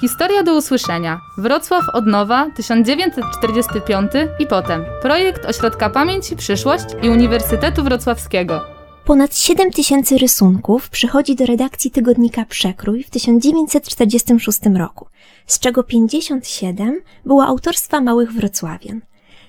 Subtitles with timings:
[0.00, 1.20] Historia do usłyszenia.
[1.38, 4.84] Wrocław od nowa 1945 i potem.
[5.02, 8.60] Projekt Ośrodka Pamięć i Przyszłość i Uniwersytetu Wrocławskiego.
[9.04, 15.06] Ponad 7 tysięcy rysunków przychodzi do redakcji tygodnika Przekrój w 1946 roku,
[15.46, 19.00] z czego 57 było autorstwa małych wrocławian.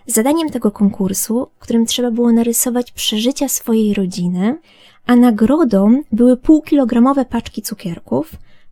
[0.08, 4.58] Zadaniem tego konkursu, którym trzeba było narysować przeżycia swojej rodziny,
[5.06, 8.32] a nagrodą były półkilogramowe paczki cukierków,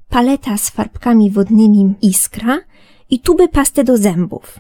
[0.09, 2.59] paleta z farbkami wodnymi Iskra
[3.09, 4.59] i tuby pasty do zębów.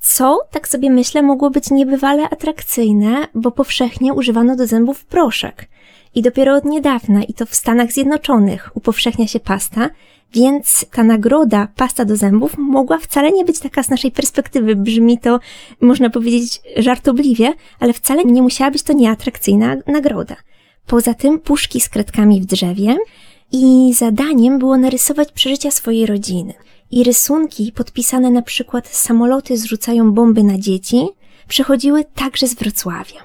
[0.00, 5.68] Co, tak sobie myślę, mogło być niebywale atrakcyjne, bo powszechnie używano do zębów proszek.
[6.14, 9.90] I dopiero od niedawna, i to w Stanach Zjednoczonych, upowszechnia się pasta,
[10.32, 14.76] więc ta nagroda pasta do zębów mogła wcale nie być taka z naszej perspektywy.
[14.76, 15.40] Brzmi to,
[15.80, 20.36] można powiedzieć, żartobliwie, ale wcale nie musiała być to nieatrakcyjna nagroda.
[20.86, 22.96] Poza tym puszki z kredkami w drzewie
[23.52, 26.54] i zadaniem było narysować przeżycia swojej rodziny.
[26.90, 31.08] I rysunki podpisane na przykład samoloty zrzucają bomby na dzieci
[31.48, 33.20] przychodziły także z Wrocławia.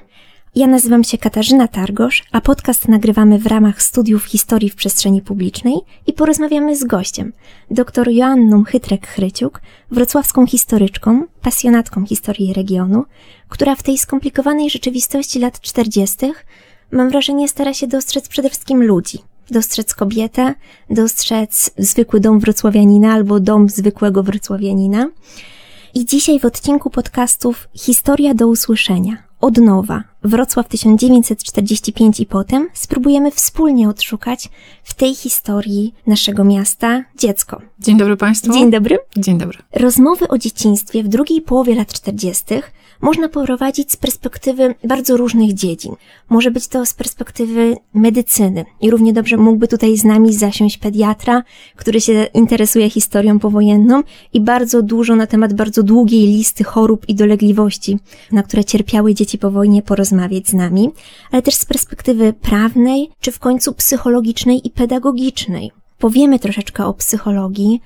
[0.56, 5.76] Ja nazywam się Katarzyna Targosz, a podcast nagrywamy w ramach studiów historii w przestrzeni publicznej
[6.08, 7.34] i porozmawiamy z gościem,
[7.70, 9.60] dr Joanną Chytrek-Chryciuk,
[9.92, 13.06] wrocławską historyczką, pasjonatką historii regionu,
[13.50, 16.18] która w tej skomplikowanej rzeczywistości lat 40.
[16.92, 19.20] mam wrażenie stara się dostrzec przede wszystkim ludzi,
[19.52, 20.54] dostrzec kobietę,
[20.90, 25.10] dostrzec zwykły dom wrocławianina albo dom zwykłego wrocławianina.
[25.94, 33.32] I dzisiaj w odcinku podcastów Historia do usłyszenia od nowa, Wrocław 1945 i potem, spróbujemy
[33.32, 34.50] wspólnie odszukać
[34.84, 37.62] w tej historii naszego miasta dziecko.
[37.80, 38.54] Dzień dobry Państwu.
[38.54, 39.00] Dzień dobry.
[39.18, 39.58] Dzień dobry.
[39.74, 42.46] Rozmowy o dzieciństwie w drugiej połowie lat 40.
[43.02, 45.96] można poprowadzić z perspektywy bardzo różnych dziedzin.
[46.30, 51.44] Może być to z perspektywy medycyny i równie dobrze mógłby tutaj z nami zasiąść pediatra,
[51.76, 57.16] który się interesuje historią powojenną i bardzo dużo na temat bardzo długiej listy chorób i
[57.16, 58.00] dolegliwości,
[58.32, 60.90] na które cierpiały dzieci po wojnie porozmawiać z nami,
[61.32, 65.72] ale też z perspektywy prawnej, czy w końcu psychologicznej i pedagogicznej.
[66.00, 67.82] Powiemy troszeczkę o psychologii,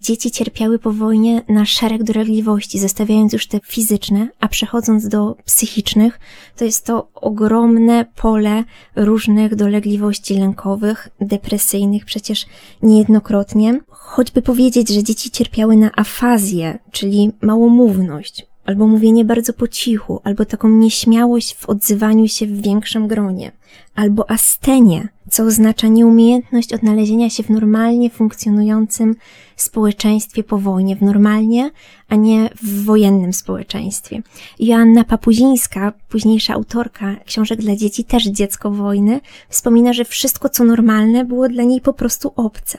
[0.00, 6.20] Dzieci cierpiały po wojnie na szereg dolegliwości, zostawiając już te fizyczne, a przechodząc do psychicznych,
[6.56, 8.64] to jest to ogromne pole
[8.96, 12.46] różnych dolegliwości lękowych, depresyjnych, przecież
[12.82, 13.80] niejednokrotnie.
[13.88, 20.44] Choćby powiedzieć, że dzieci cierpiały na afazję, czyli małomówność, albo mówienie bardzo po cichu, albo
[20.44, 23.52] taką nieśmiałość w odzywaniu się w większym gronie,
[23.94, 29.16] albo astenię, co oznacza nieumiejętność odnalezienia się w normalnie funkcjonującym
[29.56, 31.70] społeczeństwie po wojnie, w normalnie,
[32.08, 34.22] a nie w wojennym społeczeństwie.
[34.58, 41.24] Joanna Papuzińska, późniejsza autorka książek dla dzieci, też dziecko wojny, wspomina, że wszystko co normalne
[41.24, 42.78] było dla niej po prostu obce.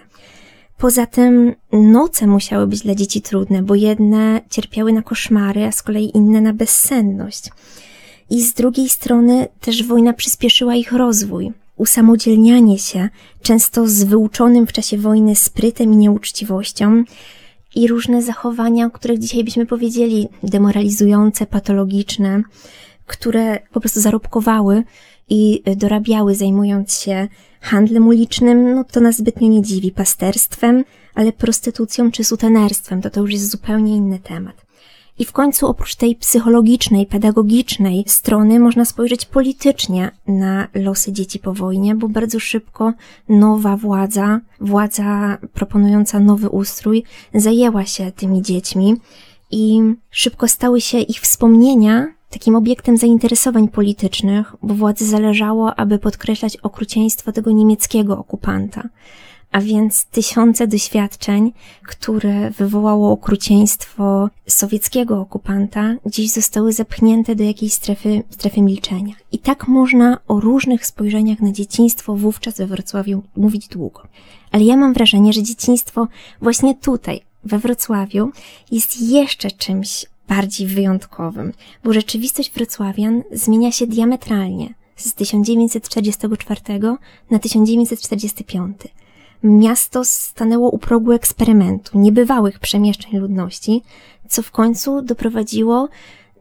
[0.82, 5.84] Poza tym noce musiały być dla dzieci trudne, bo jedne cierpiały na koszmary, a z
[5.84, 7.50] kolei inne na bezsenność.
[8.30, 11.52] I z drugiej strony też wojna przyspieszyła ich rozwój.
[11.78, 13.10] Usamodzielnianie się,
[13.42, 17.04] często z wyuczonym w czasie wojny sprytem i nieuczciwością,
[17.76, 22.42] i różne zachowania, o których dzisiaj byśmy powiedzieli demoralizujące, patologiczne,
[23.06, 24.84] które po prostu zarobkowały
[25.30, 27.28] i dorabiały, zajmując się
[27.62, 30.84] handlem ulicznym, no to nas zbytnio nie dziwi, pasterstwem,
[31.16, 34.66] ale prostytucją czy sutenerstwem, to to już jest zupełnie inny temat.
[35.20, 41.54] I w końcu oprócz tej psychologicznej, pedagogicznej strony można spojrzeć politycznie na losy dzieci po
[41.54, 42.94] wojnie, bo bardzo szybko
[43.30, 48.96] nowa władza, władza proponująca nowy ustrój, zajęła się tymi dziećmi
[49.52, 56.58] i szybko stały się ich wspomnienia takim obiektem zainteresowań politycznych, bo władzy zależało, aby podkreślać
[56.58, 58.90] okrucieństwo tego niemieckiego okupanta.
[59.52, 61.52] A więc tysiące doświadczeń,
[61.88, 69.16] które wywołało okrucieństwo sowieckiego okupanta, dziś zostały zepchnięte do jakiejś strefy, strefy milczenia.
[69.32, 74.02] I tak można o różnych spojrzeniach na dzieciństwo wówczas we Wrocławiu mówić długo.
[74.52, 76.08] Ale ja mam wrażenie, że dzieciństwo
[76.42, 78.32] właśnie tutaj, we Wrocławiu,
[78.72, 81.54] jest jeszcze czymś bardziej wyjątkowym,
[81.84, 86.62] bo rzeczywistość wrocławian zmienia się diametralnie z 1944
[87.32, 88.78] na 1945.
[89.44, 93.82] Miasto stanęło u progu eksperymentu, niebywałych przemieszczeń ludności,
[94.30, 95.90] co w końcu doprowadziło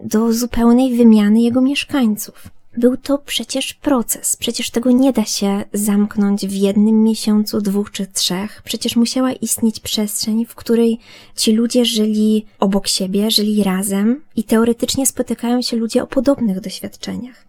[0.05, 2.60] do zupełnej wymiany jego mieszkańców.
[2.77, 8.07] Był to przecież proces, przecież tego nie da się zamknąć w jednym miesiącu, dwóch czy
[8.07, 8.63] trzech.
[8.65, 10.99] Przecież musiała istnieć przestrzeń, w której
[11.37, 17.47] ci ludzie żyli obok siebie, żyli razem i teoretycznie spotykają się ludzie o podobnych doświadczeniach.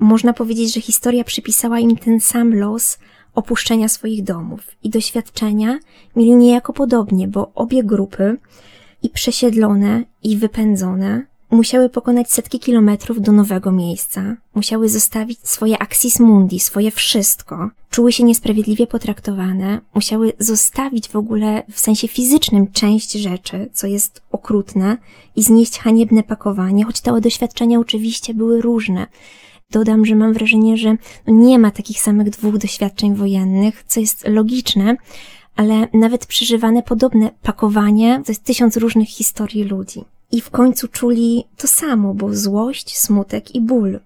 [0.00, 2.98] Można powiedzieć, że historia przypisała im ten sam los,
[3.34, 5.78] opuszczenia swoich domów i doświadczenia
[6.16, 8.38] mieli niejako podobnie, bo obie grupy,
[9.02, 16.20] i przesiedlone, i wypędzone, musiały pokonać setki kilometrów do nowego miejsca, musiały zostawić swoje axis
[16.20, 23.12] mundi, swoje wszystko, czuły się niesprawiedliwie potraktowane, musiały zostawić w ogóle w sensie fizycznym część
[23.12, 24.96] rzeczy, co jest okrutne,
[25.36, 29.06] i znieść haniebne pakowanie, choć te doświadczenia oczywiście były różne.
[29.70, 30.96] Dodam, że mam wrażenie, że
[31.26, 34.96] nie ma takich samych dwóch doświadczeń wojennych, co jest logiczne,
[35.56, 40.04] ale nawet przeżywane podobne pakowanie to jest tysiąc różnych historii ludzi.
[40.32, 44.00] I w końcu czuli to samo, bo złość, smutek i ból.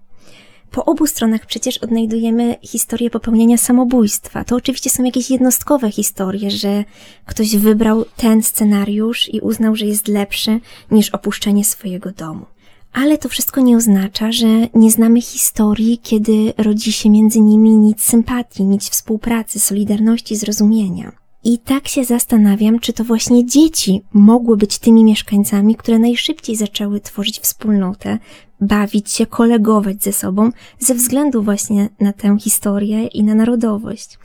[0.71, 4.43] Po obu stronach przecież odnajdujemy historię popełnienia samobójstwa.
[4.43, 6.83] To oczywiście są jakieś jednostkowe historie, że
[7.25, 10.59] ktoś wybrał ten scenariusz i uznał, że jest lepszy
[10.91, 12.45] niż opuszczenie swojego domu.
[12.93, 18.03] Ale to wszystko nie oznacza, że nie znamy historii, kiedy rodzi się między nimi nic
[18.03, 21.26] sympatii, nic współpracy, solidarności, zrozumienia.
[21.47, 26.99] I tak się zastanawiam, czy to właśnie dzieci mogły być tymi mieszkańcami, które najszybciej zaczęły
[26.99, 28.17] tworzyć wspólnotę,
[28.61, 30.49] bawić się, kolegować ze sobą,
[30.79, 34.19] ze względu właśnie na tę historię i na narodowość.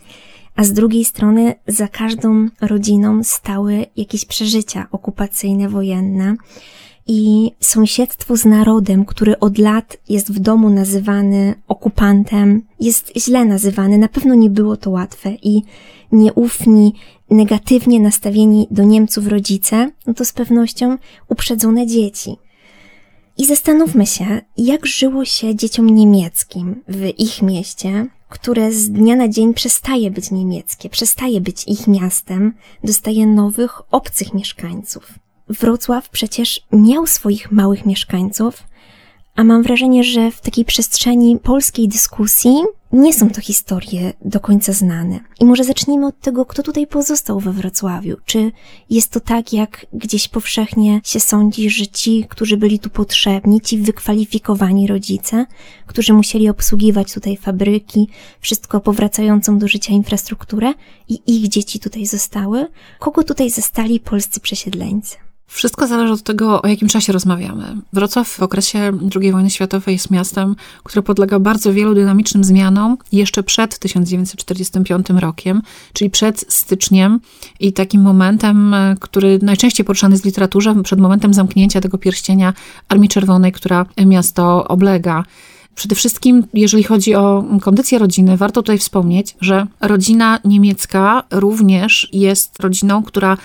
[0.56, 6.36] A z drugiej strony za każdą rodziną stały jakieś przeżycia okupacyjne, wojenne,
[7.06, 13.98] i sąsiedztwo z narodem, który od lat jest w domu nazywany okupantem, jest źle nazywany.
[13.98, 15.62] Na pewno nie było to łatwe i
[16.12, 16.94] nieufni,
[17.30, 22.36] negatywnie nastawieni do Niemców rodzice, no to z pewnością uprzedzone dzieci.
[23.38, 29.28] I zastanówmy się, jak żyło się dzieciom niemieckim w ich mieście, które z dnia na
[29.28, 32.54] dzień przestaje być niemieckie, przestaje być ich miastem,
[32.84, 35.12] dostaje nowych, obcych mieszkańców.
[35.60, 38.62] Wrocław przecież miał swoich małych mieszkańców,
[39.34, 42.52] a mam wrażenie, że w takiej przestrzeni polskiej dyskusji
[42.92, 45.20] nie są to historie do końca znane.
[45.40, 48.16] I może zacznijmy od tego, kto tutaj pozostał we Wrocławiu.
[48.24, 48.52] Czy
[48.90, 53.78] jest to tak, jak gdzieś powszechnie się sądzi, że ci, którzy byli tu potrzebni, ci
[53.78, 55.46] wykwalifikowani rodzice,
[55.86, 58.08] którzy musieli obsługiwać tutaj fabryki,
[58.40, 60.74] wszystko powracającą do życia infrastrukturę
[61.08, 62.66] i ich dzieci tutaj zostały?
[62.98, 65.16] Kogo tutaj zostali polscy przesiedleńcy?
[65.54, 67.76] Wszystko zależy od tego, o jakim czasie rozmawiamy.
[67.92, 73.42] Wrocław w okresie II wojny światowej jest miastem, które podlega bardzo wielu dynamicznym zmianom jeszcze
[73.42, 75.62] przed 1945 rokiem,
[75.92, 77.20] czyli przed styczniem
[77.60, 82.54] i takim momentem, który najczęściej poruszany jest w literaturze, przed momentem zamknięcia tego pierścienia
[82.88, 85.24] Armii Czerwonej, która miasto oblega.
[85.74, 92.60] Przede wszystkim, jeżeli chodzi o kondycję rodziny, warto tutaj wspomnieć, że rodzina niemiecka również jest
[92.60, 93.36] rodziną, która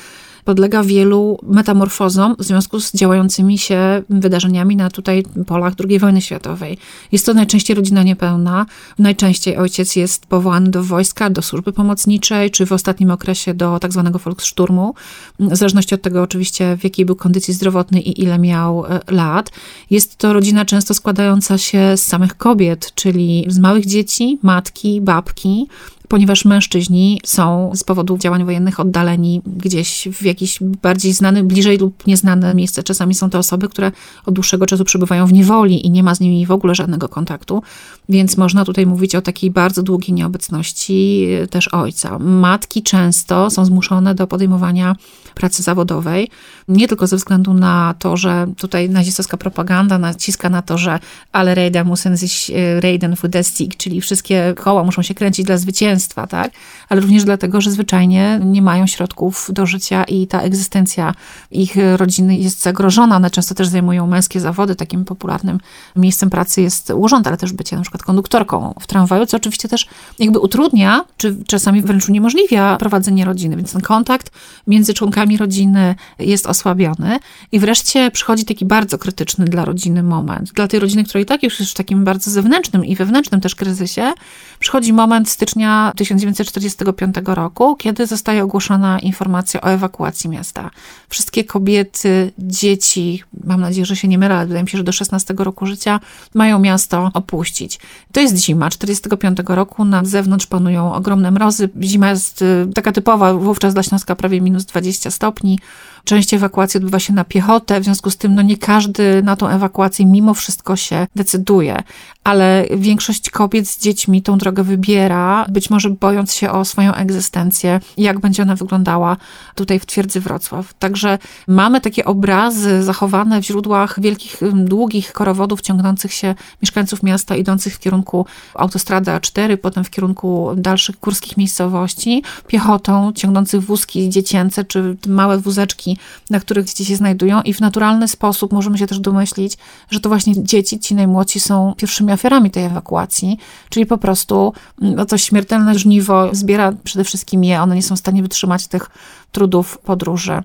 [0.48, 6.78] podlega wielu metamorfozom w związku z działającymi się wydarzeniami na tutaj polach II wojny światowej.
[7.12, 8.66] Jest to najczęściej rodzina niepełna.
[9.00, 13.92] Najczęściej ojciec jest powołany do wojska, do służby pomocniczej, czy w ostatnim okresie do tak
[13.92, 14.94] zwanego Volkssturmu,
[15.40, 19.52] w zależności od tego oczywiście w jakiej był kondycji zdrowotnej i ile miał e, lat.
[19.90, 25.68] Jest to rodzina często składająca się z samych kobiet, czyli z małych dzieci, matki, babki,
[26.08, 32.08] ponieważ mężczyźni są z powodu działań wojennych oddaleni gdzieś w jakieś bardziej znane, bliżej lub
[32.08, 32.84] nieznane miejsce.
[32.84, 33.92] Czasami są to osoby, które
[34.26, 37.64] od dłuższego czasu przebywają w niewoli i nie ma z nimi w ogóle żadnego kontaktu,
[38.10, 42.20] więc można tutaj mówić o takiej bardzo długiej nieobecności też ojca.
[42.20, 44.96] Matki często są zmuszone do podejmowania
[45.36, 46.30] pracy zawodowej,
[46.68, 51.00] nie tylko ze względu na to, że tutaj nazistowska propaganda naciska na to, że
[51.32, 53.30] ale Rejda musen sich e, Rejden für
[53.78, 55.97] czyli wszystkie koła muszą się kręcić dla zwycięstwa,
[56.28, 56.52] tak?
[56.90, 61.14] Ale również dlatego, że zwyczajnie nie mają środków do życia i ta egzystencja
[61.52, 63.16] ich rodziny jest zagrożona.
[63.16, 64.76] One często też zajmują męskie zawody.
[64.76, 65.60] Takim popularnym
[65.96, 69.88] miejscem pracy jest urząd, ale też bycie na przykład konduktorką w tramwaju, co oczywiście też
[70.20, 73.56] jakby utrudnia, czy czasami wręcz uniemożliwia prowadzenie rodziny.
[73.56, 74.32] Więc ten kontakt
[74.68, 77.20] między członkami rodziny jest osłabiony.
[77.52, 80.52] I wreszcie przychodzi taki bardzo krytyczny dla rodziny moment.
[80.52, 83.56] Dla tej rodziny, która i tak już jest w takim bardzo zewnętrznym i wewnętrznym też
[83.56, 84.14] kryzysie,
[84.60, 90.72] przychodzi moment stycznia 1945 roku, kiedy zostaje ogłoszona informacja o ewakuacji miasta.
[91.10, 94.92] Wszystkie kobiety, dzieci, mam nadzieję, że się nie mylę, ale wydaje mi się, że do
[94.92, 96.00] 16 roku życia
[96.34, 97.80] mają miasto opuścić.
[98.12, 101.70] To jest zima 45 roku, na zewnątrz panują ogromne mrozy.
[101.82, 105.60] Zima jest y, taka typowa, wówczas dla Śląska prawie minus 20 stopni.
[106.08, 109.48] Część ewakuacji odbywa się na piechotę, w związku z tym no nie każdy na tą
[109.48, 111.84] ewakuację mimo wszystko się decyduje,
[112.24, 115.46] ale większość kobiet z dziećmi tą drogę wybiera.
[115.50, 119.18] Być może bojąc się o swoją egzystencję, jak będzie ona wyglądała
[119.56, 120.74] tutaj w twierdzy Wrocław.
[120.74, 127.76] Także mamy takie obrazy zachowane w źródłach wielkich, długich korowodów ciągnących się mieszkańców miasta, idących
[127.76, 134.98] w kierunku autostrady A4, potem w kierunku dalszych górskich miejscowości, piechotą, ciągnących wózki dziecięce, czy
[135.08, 135.97] małe wózeczki,
[136.30, 139.58] na których dzieci się znajdują i w naturalny sposób możemy się też domyślić,
[139.92, 143.38] że to właśnie dzieci, ci najmłodsi są pierwszymi ofiarami tej ewakuacji,
[143.70, 148.00] czyli po prostu no to śmiertelne żniwo zbiera przede wszystkim je, one nie są w
[148.00, 148.90] stanie wytrzymać tych
[149.32, 150.44] trudów podróży.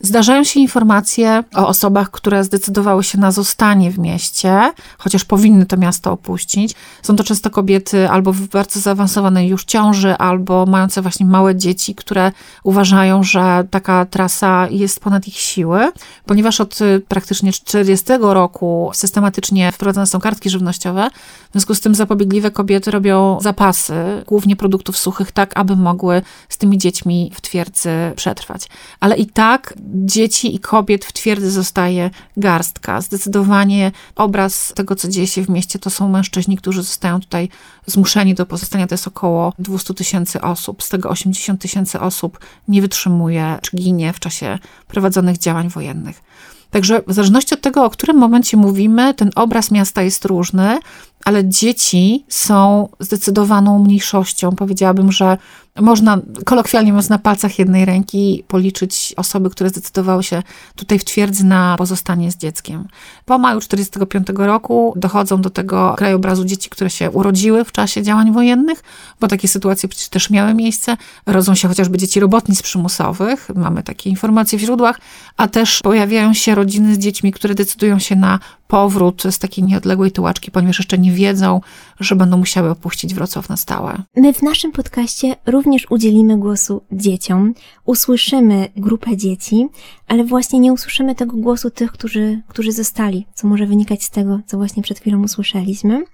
[0.00, 5.76] Zdarzają się informacje o osobach, które zdecydowały się na zostanie w mieście, chociaż powinny to
[5.76, 6.74] miasto opuścić.
[7.02, 11.94] Są to często kobiety albo w bardzo zaawansowanej już ciąży, albo mające właśnie małe dzieci,
[11.94, 15.92] które uważają, że taka trasa jest ponad ich siły,
[16.26, 21.10] ponieważ od y, praktycznie 40 roku systematycznie wprowadzane są kartki żywnościowe.
[21.48, 23.94] W związku z tym zapobiegliwe kobiety robią zapasy,
[24.26, 28.68] głównie produktów suchych, tak aby mogły z tymi dziećmi w twierdzy przetrwać.
[29.00, 33.00] Ale i tak dzieci i kobiet w twierdzy zostaje garstka.
[33.00, 37.48] Zdecydowanie obraz tego, co dzieje się w mieście, to są mężczyźni, którzy zostają tutaj
[37.86, 38.86] zmuszeni do pozostania.
[38.86, 40.82] To jest około 200 tysięcy osób.
[40.82, 46.22] Z tego 80 tysięcy osób nie wytrzymuje czy ginie w czasie prowadzonych działań wojennych.
[46.70, 50.78] Także w zależności od tego, o którym momencie mówimy, ten obraz miasta jest różny,
[51.24, 54.56] ale dzieci są zdecydowaną mniejszością.
[54.56, 55.38] Powiedziałabym, że
[55.80, 60.42] można, kolokwialnie mówiąc, na palcach jednej ręki policzyć osoby, które zdecydowały się
[60.76, 62.88] tutaj w twierdzy na pozostanie z dzieckiem.
[63.24, 68.32] Po maju 1945 roku dochodzą do tego krajobrazu dzieci, które się urodziły w czasie działań
[68.32, 68.82] wojennych,
[69.20, 70.96] bo takie sytuacje przecież też miały miejsce.
[71.26, 75.00] Rodzą się chociażby dzieci robotnic przymusowych, mamy takie informacje w źródłach,
[75.36, 80.12] a też pojawiają się rodziny z dziećmi, które decydują się na powrót z takiej nieodległej
[80.12, 81.60] tułaczki, ponieważ jeszcze nie wiedzą,
[82.00, 84.02] że będą musiały opuścić Wrocław na stałe.
[84.16, 89.68] My w naszym podcaście również udzielimy głosu dzieciom, usłyszymy grupę dzieci,
[90.08, 94.40] ale właśnie nie usłyszymy tego głosu tych, którzy, którzy zostali, co może wynikać z tego,
[94.46, 96.04] co właśnie przed chwilą usłyszeliśmy.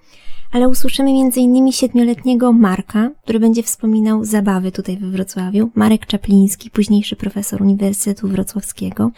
[0.53, 1.73] Ale usłyszymy m.in.
[1.73, 5.71] siedmioletniego Marka, który będzie wspominał zabawy tutaj we Wrocławiu.
[5.75, 9.11] Marek Czapliński, późniejszy profesor Uniwersytetu Wrocławskiego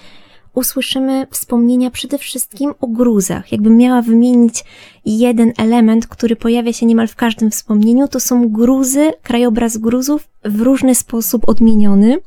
[0.56, 3.52] usłyszymy wspomnienia przede wszystkim o gruzach.
[3.52, 4.64] Jakbym miała wymienić
[5.04, 10.60] jeden element, który pojawia się niemal w każdym wspomnieniu, to są gruzy, krajobraz gruzów w
[10.60, 12.18] różny sposób odmieniony.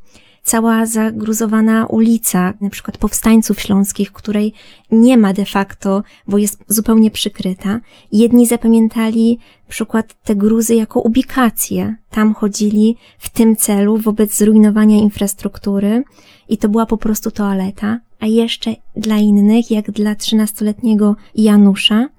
[0.43, 4.53] Cała zagruzowana ulica, na przykład powstańców śląskich, której
[4.91, 7.79] nie ma de facto, bo jest zupełnie przykryta.
[8.12, 11.95] Jedni zapamiętali przykład te gruzy jako ubikację.
[12.09, 16.03] Tam chodzili w tym celu wobec zrujnowania infrastruktury
[16.50, 22.10] i to była po prostu toaleta a jeszcze dla innych, jak dla trzynastoletniego Janusza,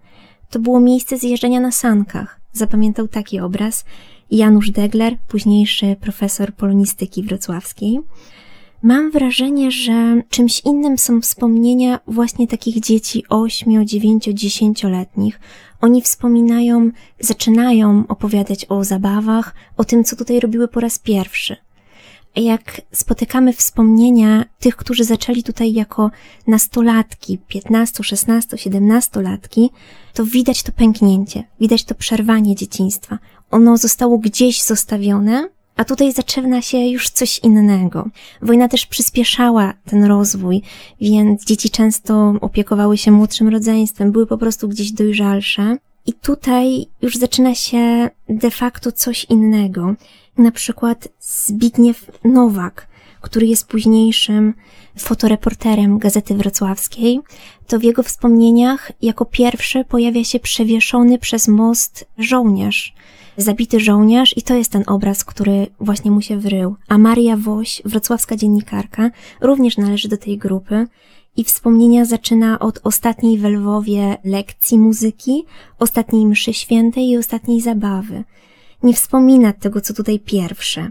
[0.50, 2.40] to było miejsce zjeżdżania na sankach.
[2.52, 3.84] Zapamiętał taki obraz
[4.30, 8.00] Janusz Degler, późniejszy profesor polonistyki wrocławskiej.
[8.82, 15.40] Mam wrażenie, że czymś innym są wspomnienia właśnie takich dzieci 8, 9, 10-letnich.
[15.80, 16.90] Oni wspominają,
[17.20, 21.56] zaczynają opowiadać o zabawach, o tym, co tutaj robiły po raz pierwszy
[22.36, 26.10] jak spotykamy wspomnienia tych, którzy zaczęli tutaj jako
[26.46, 29.70] nastolatki, 15, 16, 17 latki,
[30.14, 33.18] to widać to pęknięcie, widać to przerwanie dzieciństwa.
[33.50, 38.08] Ono zostało gdzieś zostawione, a tutaj zaczyna się już coś innego.
[38.42, 40.62] Wojna też przyspieszała ten rozwój,
[41.00, 45.76] więc dzieci często opiekowały się młodszym rodzeństwem, były po prostu gdzieś dojrzalsze.
[46.06, 49.94] I tutaj już zaczyna się de facto coś innego
[50.38, 52.86] na przykład Zbigniew Nowak,
[53.20, 54.54] który jest późniejszym
[54.98, 57.20] fotoreporterem Gazety Wrocławskiej,
[57.66, 62.94] to w jego wspomnieniach jako pierwszy pojawia się przewieszony przez most żołnierz,
[63.36, 66.76] zabity żołnierz i to jest ten obraz, który właśnie mu się wrył.
[66.88, 69.10] A Maria Woś, wrocławska dziennikarka,
[69.40, 70.86] również należy do tej grupy
[71.36, 75.44] i wspomnienia zaczyna od ostatniej w Lwowie lekcji muzyki,
[75.78, 78.24] ostatniej mszy świętej i ostatniej zabawy
[78.82, 80.90] nie wspomina tego, co tutaj pierwsze.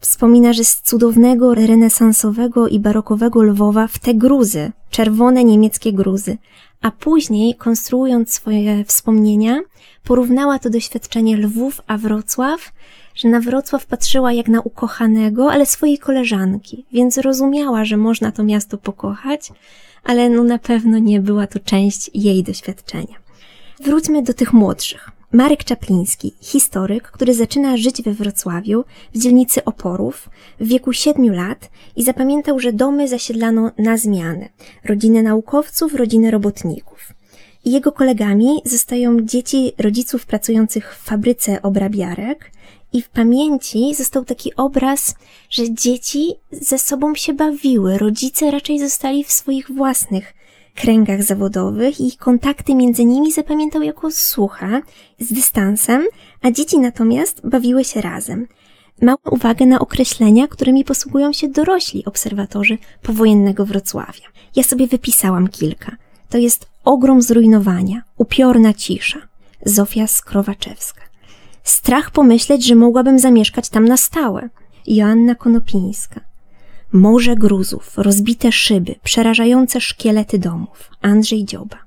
[0.00, 6.38] Wspomina, że z cudownego, renesansowego i barokowego Lwowa w te gruzy, czerwone niemieckie gruzy,
[6.80, 9.60] a później, konstruując swoje wspomnienia,
[10.04, 12.72] porównała to doświadczenie Lwów a Wrocław,
[13.14, 18.44] że na Wrocław patrzyła jak na ukochanego, ale swojej koleżanki, więc rozumiała, że można to
[18.44, 19.52] miasto pokochać,
[20.04, 23.16] ale no na pewno nie była to część jej doświadczenia.
[23.84, 25.10] Wróćmy do tych młodszych.
[25.32, 28.84] Marek Czapliński, historyk, który zaczyna żyć we Wrocławiu
[29.14, 34.48] w dzielnicy Oporów w wieku siedmiu lat i zapamiętał, że domy zasiedlano na zmiany.
[34.84, 37.12] Rodziny naukowców, rodziny robotników.
[37.64, 42.50] I jego kolegami zostają dzieci rodziców pracujących w fabryce obrabiarek
[42.92, 45.14] I w pamięci został taki obraz,
[45.50, 50.34] że dzieci ze sobą się bawiły, rodzice raczej zostali w swoich własnych
[50.74, 54.80] kręgach zawodowych i kontakty między nimi zapamiętał jako sucha,
[55.18, 56.02] z dystansem,
[56.42, 58.46] a dzieci natomiast bawiły się razem.
[59.02, 64.28] Małą uwagę na określenia, którymi posługują się dorośli obserwatorzy powojennego Wrocławia.
[64.56, 65.96] Ja sobie wypisałam kilka.
[66.28, 69.18] To jest ogrom zrujnowania, upiorna cisza.
[69.66, 71.02] Zofia Skrowaczewska.
[71.64, 74.48] Strach pomyśleć, że mogłabym zamieszkać tam na stałe.
[74.86, 76.20] Joanna Konopińska.
[76.92, 80.90] Morze gruzów, rozbite szyby, przerażające szkielety domów.
[81.02, 81.78] Andrzej Dzioba.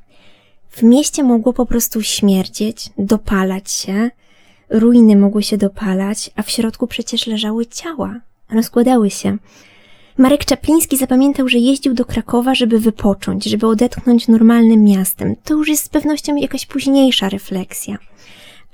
[0.69, 4.11] W mieście mogło po prostu śmierdzieć, dopalać się,
[4.69, 8.19] ruiny mogły się dopalać, a w środku przecież leżały ciała,
[8.49, 9.37] rozkładały się.
[10.17, 15.35] Marek Czapliński zapamiętał, że jeździł do Krakowa, żeby wypocząć, żeby odetchnąć normalnym miastem.
[15.43, 17.97] To już jest z pewnością jakaś późniejsza refleksja.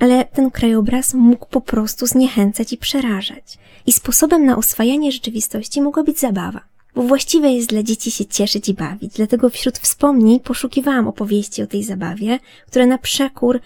[0.02, 3.58] Ale ten krajobraz mógł po prostu zniechęcać i przerażać.
[3.86, 6.62] I sposobem na oswajanie rzeczywistości mogła być zabawa.
[6.96, 11.68] Bo właściwe jest dla dzieci się cieszyć i bawić, dlatego wśród wspomnień poszukiwałam opowieści o
[11.68, 13.60] tej zabawie, które na przekór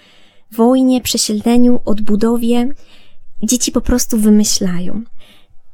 [0.51, 2.69] wojnie, przesiedleniu, odbudowie
[3.43, 5.03] dzieci po prostu wymyślają.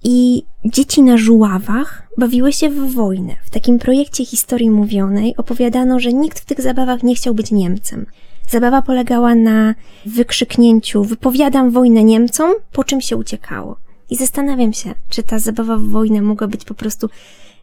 [0.03, 3.35] I dzieci na żuławach bawiły się w wojnę.
[3.45, 8.05] W takim projekcie historii mówionej opowiadano, że nikt w tych zabawach nie chciał być Niemcem.
[8.51, 13.77] Zabawa polegała na wykrzyknięciu wypowiadam wojnę Niemcom, po czym się uciekało.
[14.09, 17.09] I zastanawiam się, czy ta zabawa w wojnę mogła być po prostu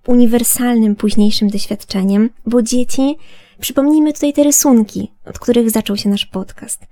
[0.06, 3.16] uniwersalnym późniejszym doświadczeniem, bo dzieci,
[3.60, 6.86] przypomnijmy tutaj te rysunki, od których zaczął się nasz podcast.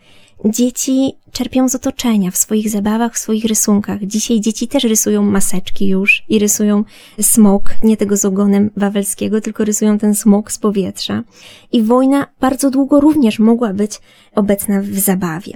[0.44, 4.02] Dzieci czerpią z otoczenia w swoich zabawach, w swoich rysunkach.
[4.02, 6.84] Dzisiaj dzieci też rysują maseczki już i rysują
[7.20, 11.22] smok, nie tego z ogonem wawelskiego, tylko rysują ten smok z powietrza.
[11.72, 14.00] I wojna bardzo długo również mogła być
[14.34, 15.52] obecna w zabawie.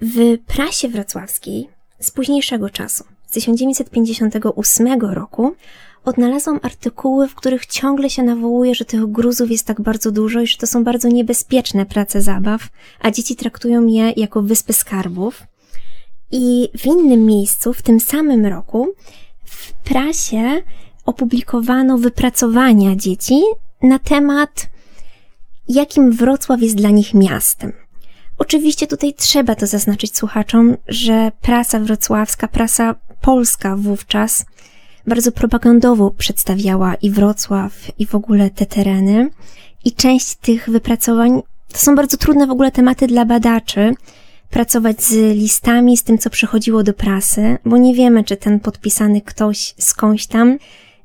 [0.00, 1.68] W prasie wrocławskiej
[2.00, 5.54] z późniejszego czasu, z 1958 roku,
[6.04, 10.46] odnalazłam artykuły, w których ciągle się nawołuje, że tych gruzów jest tak bardzo dużo i
[10.46, 12.68] że to są bardzo niebezpieczne prace zabaw,
[13.00, 15.42] a dzieci traktują je jako wyspy skarbów.
[16.30, 18.88] I w innym miejscu, w tym samym roku,
[19.44, 20.62] w prasie
[21.06, 23.40] opublikowano wypracowania dzieci
[23.82, 24.70] na temat,
[25.68, 27.72] jakim Wrocław jest dla nich miastem.
[28.38, 34.44] Oczywiście tutaj trzeba to zaznaczyć słuchaczom, że prasa wrocławska, prasa polska wówczas
[35.10, 39.30] bardzo propagandowo przedstawiała i Wrocław, i w ogóle te tereny.
[39.84, 41.42] I część tych wypracowań
[41.72, 43.94] to są bardzo trudne w ogóle tematy dla badaczy.
[44.50, 49.20] Pracować z listami, z tym, co przychodziło do prasy, bo nie wiemy, czy ten podpisany
[49.20, 50.58] ktoś skądś tam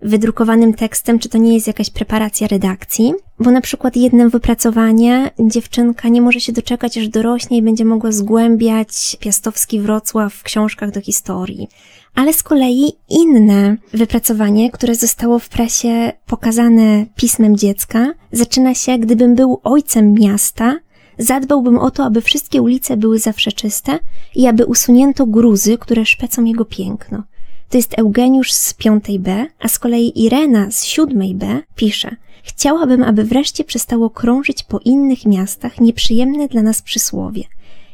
[0.06, 6.10] wydrukowanym tekstem, czy to nie jest jakaś preparacja redakcji, bo na przykład jednym wypracowanie dziewczynka
[6.10, 11.02] nie może się doczekać, aż dorośnie i będzie mogła zgłębiać piastowski Wrocław w książkach do
[11.02, 11.68] historii.
[12.16, 19.36] Ale z kolei inne wypracowanie, które zostało w prasie pokazane pismem dziecka, zaczyna się, gdybym
[19.36, 20.76] był ojcem miasta,
[21.18, 24.00] zadbałbym o to, aby wszystkie ulice były zawsze czyste
[24.36, 27.24] i aby usunięto gruzy, które szpecą jego piękno.
[27.70, 33.04] To jest Eugeniusz z piątej B, a z kolei Irena z siódmej B pisze Chciałabym,
[33.04, 37.44] aby wreszcie przestało krążyć po innych miastach nieprzyjemne dla nas przysłowie.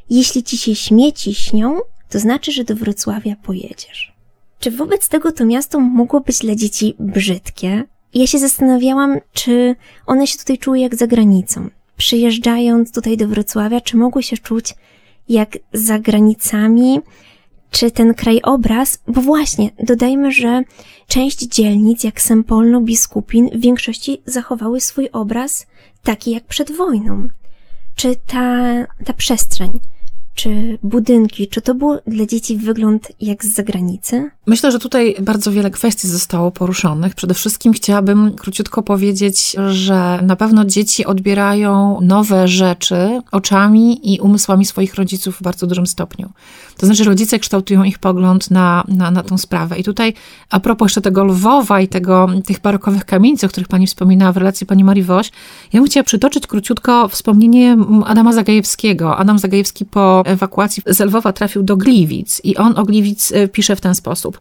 [0.09, 1.79] Jeśli ci się śmieci śnią,
[2.09, 4.13] to znaczy, że do Wrocławia pojedziesz.
[4.59, 7.83] Czy wobec tego to miasto mogło być dla dzieci brzydkie?
[8.13, 11.69] Ja się zastanawiałam, czy one się tutaj czuły jak za granicą.
[11.97, 14.75] Przyjeżdżając tutaj do Wrocławia, czy mogły się czuć
[15.29, 16.99] jak za granicami,
[17.71, 20.63] czy ten krajobraz, bo właśnie, dodajmy, że
[21.07, 25.67] część dzielnic, jak Sempolno, Biskupin, w większości zachowały swój obraz
[26.03, 27.27] taki jak przed wojną.
[27.95, 28.65] Czy ta,
[29.05, 29.79] ta przestrzeń,
[30.33, 34.29] czy budynki, czy to był dla dzieci wygląd jak z zagranicy?
[34.45, 37.15] Myślę, że tutaj bardzo wiele kwestii zostało poruszonych.
[37.15, 44.65] Przede wszystkim chciałabym króciutko powiedzieć, że na pewno dzieci odbierają nowe rzeczy oczami i umysłami
[44.65, 46.29] swoich rodziców w bardzo dużym stopniu.
[46.81, 49.79] To znaczy, rodzice kształtują ich pogląd na, na, na tą sprawę.
[49.79, 50.13] I tutaj,
[50.49, 54.37] a propos jeszcze tego Lwowa i tego, tych barokowych kamienic, o których pani wspominała w
[54.37, 55.31] relacji pani Marii Woś,
[55.73, 59.17] ja bym chciała przytoczyć króciutko wspomnienie Adama Zagajewskiego.
[59.17, 63.75] Adam Zagajewski po ewakuacji z Lwowa trafił do Gliwic i on o Gliwic e, pisze
[63.75, 64.39] w ten sposób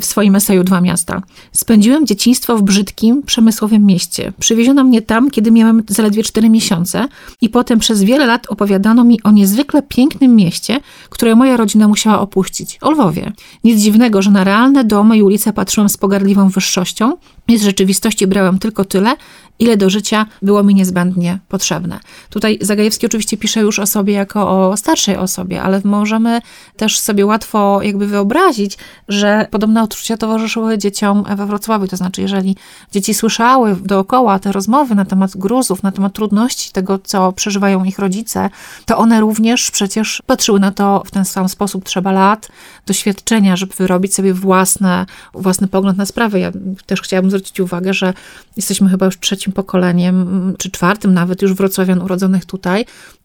[0.00, 1.22] w swoim eseju Dwa miasta.
[1.52, 4.32] Spędziłem dzieciństwo w brzydkim, przemysłowym mieście.
[4.38, 7.08] Przywieziono mnie tam, kiedy miałem zaledwie cztery miesiące
[7.40, 12.20] i potem przez wiele lat opowiadano mi o niezwykle pięknym mieście, które moja rodzina musiała
[12.20, 12.78] opuścić.
[12.80, 13.32] O Lwowie.
[13.64, 17.16] Nic dziwnego, że na realne domy i ulice patrzyłem z pogardliwą wyższością,
[17.48, 19.16] i z rzeczywistości brałem tylko tyle,
[19.58, 22.00] ile do życia było mi niezbędnie potrzebne.
[22.30, 26.40] Tutaj Zagajewski oczywiście pisze już o sobie jako o starszej osobie, ale możemy
[26.76, 28.78] też sobie łatwo jakby wyobrazić,
[29.08, 31.88] że podobne odczucia towarzyszyły dzieciom we Wrocławiu.
[31.88, 32.56] To znaczy, jeżeli
[32.92, 37.98] dzieci słyszały dookoła te rozmowy na temat gruzów, na temat trudności tego, co przeżywają ich
[37.98, 38.50] rodzice,
[38.86, 41.84] to one również przecież patrzyły na to w ten sam sposób.
[41.84, 42.48] Trzeba lat,
[42.86, 46.40] doświadczenia, żeby wyrobić sobie własne, własny pogląd na sprawę.
[46.40, 46.52] Ja
[46.86, 48.14] też chciałabym zwrócić uwagę, że
[48.56, 52.84] jesteśmy chyba już trzecim pokoleniem, czy czwartym nawet już wrocławian urodzonych tutaj,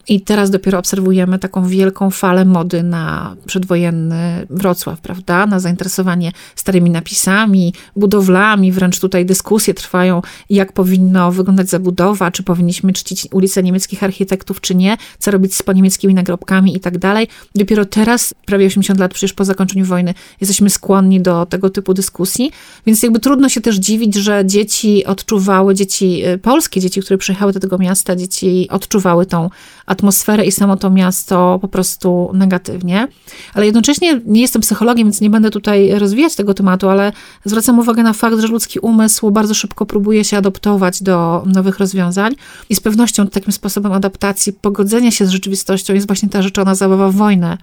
[0.10, 5.46] i teraz dopiero obserwujemy taką wielką falę mody na przedwojenny Wrocław, prawda?
[5.46, 12.94] Na zainteresowanie starymi napisami, budowlami, wręcz tutaj dyskusje trwają, jak powinno wyglądać zabudowa, czy powinniśmy
[12.94, 17.28] czcić ulice niemieckich architektów, czy nie, co robić z poniemieckimi nagrobkami i tak dalej.
[17.56, 22.52] Dopiero teraz, prawie 80 lat przecież po zakończeniu wojny, jesteśmy skłonni do tego typu dyskusji,
[22.86, 27.54] więc jakby trudno się też dziwić, że dzieci odczuwały, dzieci y, polskie, dzieci, które przyjechały
[27.54, 29.50] do tego miasta, dzieci odczuwały tą
[29.98, 33.08] atmosferę i samo to miasto po prostu negatywnie.
[33.54, 37.12] Ale jednocześnie nie jestem psychologiem, więc nie będę tutaj rozwijać tego tematu, ale
[37.46, 42.36] zwracam uwagę na fakt, że ludzki umysł bardzo szybko próbuje się adoptować do nowych rozwiązań
[42.70, 47.10] i z pewnością takim sposobem adaptacji, pogodzenia się z rzeczywistością jest właśnie ta rzeczona zabawa
[47.10, 47.58] w wojnę.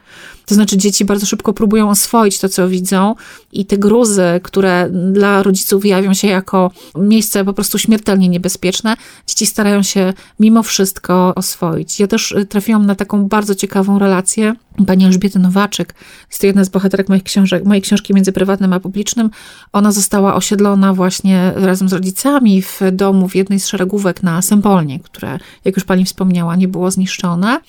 [0.46, 3.14] To znaczy dzieci bardzo szybko próbują oswoić to, co widzą
[3.52, 9.46] i te gruzy, które dla rodziców jawią się jako miejsce po prostu śmiertelnie niebezpieczne, dzieci
[9.46, 12.00] starają się mimo wszystko oswoić.
[12.00, 14.54] Ja też y, trafiłam na taką bardzo ciekawą relację
[14.86, 15.94] pani Elżbiety Nowaczyk.
[16.28, 19.30] Jest to jedna z bohaterek moich książek, mojej książki między prywatnym a publicznym.
[19.72, 25.00] Ona została osiedlona właśnie razem z rodzicami w domu w jednej z szeregówek na Sempolnie,
[25.00, 27.60] które, jak już pani wspomniała, nie było zniszczone.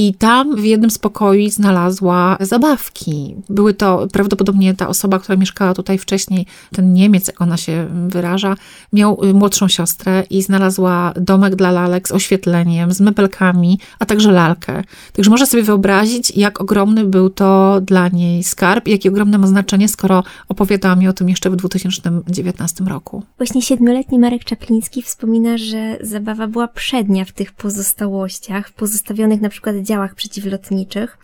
[0.00, 3.36] I tam w jednym z pokoi znalazła zabawki.
[3.48, 8.56] Były to prawdopodobnie ta osoba, która mieszkała tutaj wcześniej, ten Niemiec, jak ona się wyraża,
[8.92, 14.32] miał y, młodszą siostrę i znalazła domek dla lalek z oświetleniem, z mebelkami, a także
[14.32, 14.82] lalkę.
[15.12, 19.88] Także można sobie wyobrazić, jak ogromny był to dla niej skarb jakie ogromne ma znaczenie,
[19.88, 23.22] skoro opowiadała mi o tym jeszcze w 2019 roku.
[23.38, 29.76] Właśnie siedmioletni Marek Czapliński wspomina, że zabawa była przednia w tych pozostałościach, pozostawionych na przykład
[29.88, 31.18] działach przeciwlotniczych,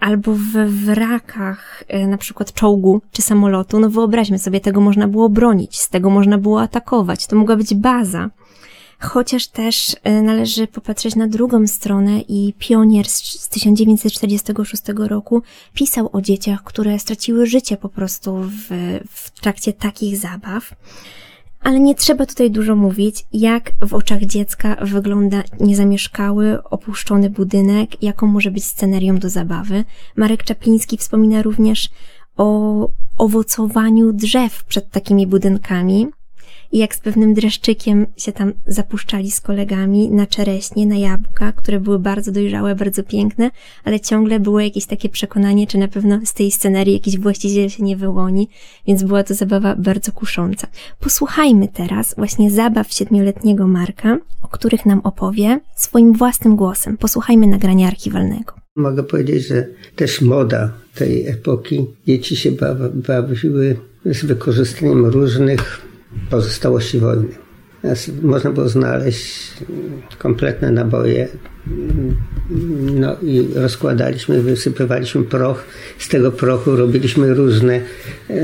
[0.00, 0.52] albo w
[0.84, 5.88] wrakach e, na przykład czołgu czy samolotu, no wyobraźmy sobie, tego można było bronić, z
[5.88, 8.30] tego można było atakować, to mogła być baza.
[8.98, 15.42] Chociaż też e, należy popatrzeć na drugą stronę i pionier z 1946 roku
[15.74, 18.66] pisał o dzieciach, które straciły życie po prostu w,
[19.08, 20.74] w trakcie takich zabaw.
[21.64, 28.26] Ale nie trzeba tutaj dużo mówić, jak w oczach dziecka wygląda niezamieszkały, opuszczony budynek, jaką
[28.26, 29.84] może być scenerią do zabawy.
[30.16, 31.90] Marek Czapliński wspomina również
[32.36, 36.06] o owocowaniu drzew przed takimi budynkami,
[36.74, 41.80] i jak z pewnym dreszczykiem się tam zapuszczali z kolegami na czereśnie, na jabłka, które
[41.80, 43.50] były bardzo dojrzałe, bardzo piękne,
[43.84, 47.82] ale ciągle było jakieś takie przekonanie, czy na pewno z tej scenerii jakiś właściciel się
[47.82, 48.48] nie wyłoni,
[48.86, 50.66] więc była to zabawa bardzo kusząca.
[51.00, 56.96] Posłuchajmy teraz właśnie zabaw siedmioletniego Marka, o których nam opowie swoim własnym głosem.
[56.96, 58.54] Posłuchajmy nagrania archiwalnego.
[58.76, 62.50] Mogę powiedzieć, że też moda tej epoki, dzieci się
[63.06, 65.93] bawiły z wykorzystaniem różnych
[66.30, 67.28] pozostałości wojny.
[68.22, 69.52] Można było znaleźć
[70.18, 71.28] kompletne naboje.
[72.94, 75.64] No i rozkładaliśmy, wysypywaliśmy proch.
[75.98, 77.80] Z tego prochu robiliśmy różne.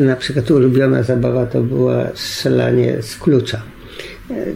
[0.01, 3.63] Na przykład ulubiona zabawa to była strzelanie z klucza.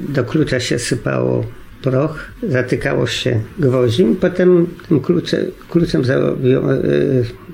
[0.09, 1.44] Do klucza się sypało
[1.83, 6.03] proch, zatykało się gwoździem, potem tym klucze, kluczem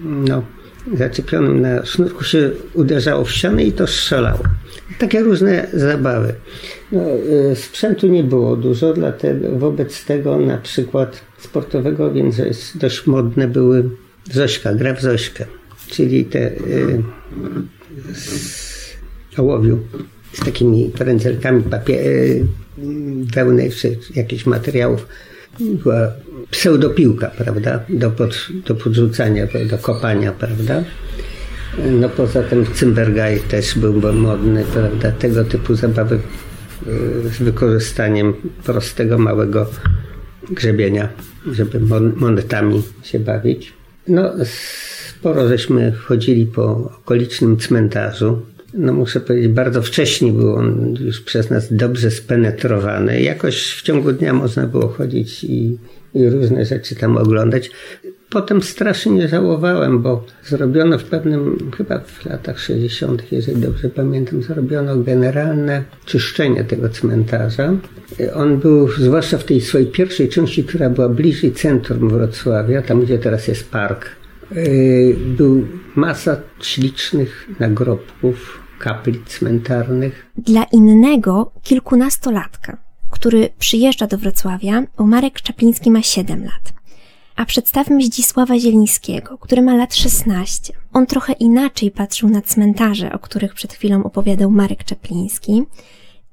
[0.04, 0.42] no,
[0.94, 4.42] zaczepionym na sznurku się uderzało w ścianę i to strzelało.
[4.98, 6.34] Takie różne zabawy.
[6.92, 7.00] No,
[7.52, 13.48] y, sprzętu nie było dużo, dlatego wobec tego na przykład sportowego, więc jest dość modne
[13.48, 13.90] były
[14.32, 15.46] Zośka, gra w Zośkę,
[15.86, 17.02] czyli te y,
[18.14, 19.78] z ołowiu
[20.32, 22.46] z takimi prędzelkami papier, y,
[23.34, 25.06] wełny czy jakichś materiałów.
[25.60, 26.12] Była
[26.50, 30.84] pseudopiłka, prawda, do, pod, do podrzucania, do kopania, prawda.
[31.90, 36.18] No poza tym Cymbergaj też był modny, prawda, tego typu zabawy
[37.32, 39.70] z wykorzystaniem prostego, małego
[40.50, 41.08] grzebienia,
[41.52, 41.80] żeby
[42.16, 43.72] monetami się bawić.
[44.08, 44.32] No,
[45.08, 46.66] sporo żeśmy chodzili po
[47.00, 48.46] okolicznym cmentarzu.
[48.74, 53.22] No muszę powiedzieć, bardzo wcześnie był on już przez nas dobrze spenetrowany.
[53.22, 55.78] Jakoś w ciągu dnia można było chodzić i,
[56.14, 57.70] i różne rzeczy tam oglądać.
[58.30, 64.42] potem strasznie nie żałowałem, bo zrobiono w pewnym, chyba w latach 60., jeżeli dobrze pamiętam,
[64.42, 67.72] zrobiono generalne czyszczenie tego cmentarza.
[68.34, 73.18] On był, zwłaszcza w tej swojej pierwszej części, która była bliżej centrum Wrocławia, tam gdzie
[73.18, 74.19] teraz jest park,
[75.36, 80.26] był masa ślicznych nagrobków, kaplic cmentarnych.
[80.36, 82.78] Dla innego kilkunastolatka,
[83.10, 86.72] który przyjeżdża do Wrocławia, Marek Czapliński ma 7 lat.
[87.36, 90.72] A przedstawmy Zdzisława Zielińskiego, który ma lat 16.
[90.92, 95.62] On trochę inaczej patrzył na cmentarze, o których przed chwilą opowiadał Marek Czapliński.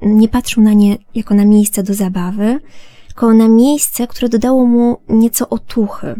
[0.01, 2.59] Nie patrzył na nie jako na miejsce do zabawy,
[3.07, 6.15] tylko na miejsce, które dodało mu nieco otuchy,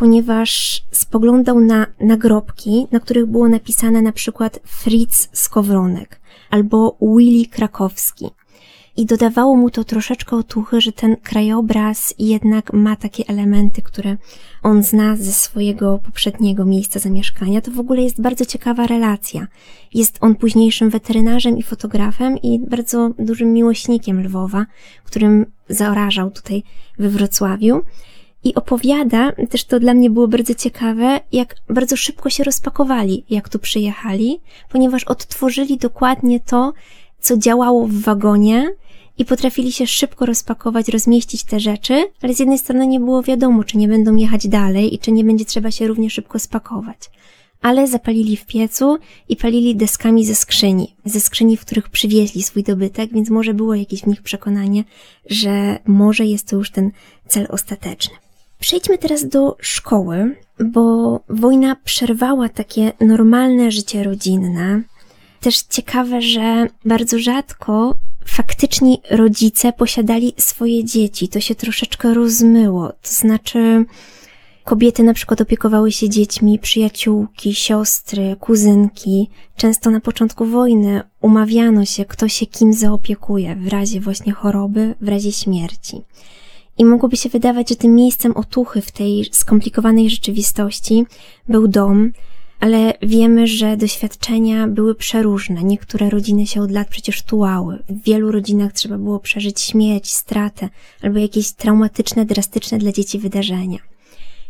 [0.00, 8.26] ponieważ spoglądał na nagrobki, na których było napisane na przykład Fritz Skowronek albo Willy Krakowski
[8.96, 14.16] i dodawało mu to troszeczkę otuchy, że ten krajobraz jednak ma takie elementy, które
[14.62, 17.60] on zna ze swojego poprzedniego miejsca zamieszkania.
[17.60, 19.46] To w ogóle jest bardzo ciekawa relacja.
[19.94, 24.66] Jest on późniejszym weterynarzem i fotografem i bardzo dużym miłośnikiem Lwowa,
[25.04, 26.62] którym zarażał tutaj
[26.98, 27.80] we Wrocławiu.
[28.44, 33.48] I opowiada, też to dla mnie było bardzo ciekawe, jak bardzo szybko się rozpakowali, jak
[33.48, 36.72] tu przyjechali, ponieważ odtworzyli dokładnie to,
[37.20, 38.74] co działało w wagonie
[39.18, 43.64] i potrafili się szybko rozpakować, rozmieścić te rzeczy, ale z jednej strony nie było wiadomo,
[43.64, 47.10] czy nie będą jechać dalej i czy nie będzie trzeba się równie szybko spakować.
[47.62, 48.98] Ale zapalili w piecu
[49.28, 53.74] i palili deskami ze skrzyni, ze skrzyni, w których przywieźli swój dobytek, więc może było
[53.74, 54.84] jakieś w nich przekonanie,
[55.26, 56.90] że może jest to już ten
[57.28, 58.14] cel ostateczny.
[58.60, 64.82] Przejdźmy teraz do szkoły, bo wojna przerwała takie normalne życie rodzinne,
[65.40, 67.94] też ciekawe, że bardzo rzadko
[68.24, 71.28] faktyczni rodzice posiadali swoje dzieci.
[71.28, 72.88] To się troszeczkę rozmyło.
[72.88, 73.84] To znaczy,
[74.64, 79.28] kobiety na przykład opiekowały się dziećmi, przyjaciółki, siostry, kuzynki.
[79.56, 85.08] Często na początku wojny umawiano się, kto się kim zaopiekuje w razie właśnie choroby, w
[85.08, 86.02] razie śmierci.
[86.80, 91.06] I mogłoby się wydawać, że tym miejscem otuchy w tej skomplikowanej rzeczywistości
[91.48, 92.12] był dom,
[92.60, 95.64] ale wiemy, że doświadczenia były przeróżne.
[95.64, 97.78] Niektóre rodziny się od lat przecież tułały.
[97.88, 100.68] W wielu rodzinach trzeba było przeżyć śmierć, stratę
[101.02, 103.78] albo jakieś traumatyczne, drastyczne dla dzieci wydarzenia.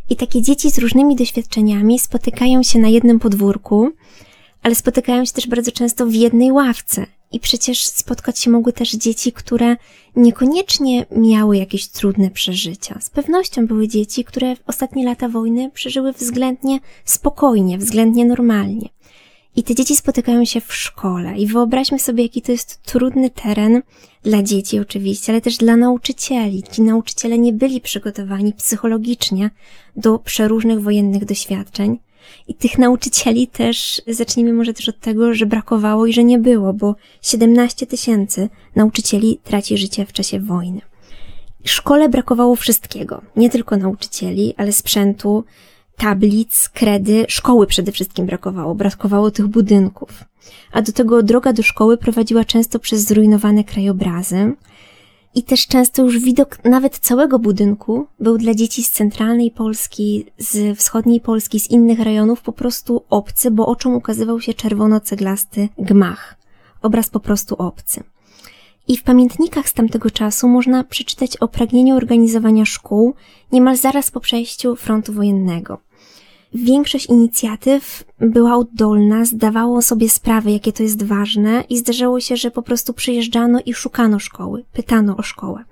[0.09, 3.91] I takie dzieci z różnymi doświadczeniami spotykają się na jednym podwórku,
[4.63, 7.05] ale spotykają się też bardzo często w jednej ławce.
[7.31, 9.75] I przecież spotkać się mogły też dzieci, które
[10.15, 12.99] niekoniecznie miały jakieś trudne przeżycia.
[13.01, 18.89] Z pewnością były dzieci, które w ostatnie lata wojny przeżyły względnie spokojnie, względnie normalnie.
[19.55, 23.81] I te dzieci spotykają się w szkole i wyobraźmy sobie, jaki to jest trudny teren
[24.23, 26.63] dla dzieci oczywiście, ale też dla nauczycieli.
[26.63, 29.49] Ci nauczyciele nie byli przygotowani psychologicznie
[29.95, 31.99] do przeróżnych wojennych doświadczeń.
[32.47, 36.73] I tych nauczycieli też, zacznijmy może też od tego, że brakowało i że nie było,
[36.73, 40.81] bo 17 tysięcy nauczycieli traci życie w czasie wojny.
[41.65, 45.43] Szkole brakowało wszystkiego, nie tylko nauczycieli, ale sprzętu,
[45.97, 50.23] tablic, kredy, szkoły przede wszystkim brakowało, brakowało tych budynków.
[50.71, 54.53] A do tego droga do szkoły prowadziła często przez zrujnowane krajobrazy,
[55.35, 60.79] i też często już widok nawet całego budynku był dla dzieci z centralnej Polski, z
[60.79, 66.35] wschodniej Polski, z innych rejonów po prostu obcy, bo oczom ukazywał się czerwono-ceglasty gmach.
[66.81, 68.03] Obraz po prostu obcy.
[68.87, 73.13] I w pamiętnikach z tamtego czasu można przeczytać o pragnieniu organizowania szkół
[73.51, 75.77] niemal zaraz po przejściu frontu wojennego.
[76.53, 82.51] Większość inicjatyw była oddolna, zdawało sobie sprawę, jakie to jest ważne i zdarzało się, że
[82.51, 85.63] po prostu przyjeżdżano i szukano szkoły, pytano o szkołę.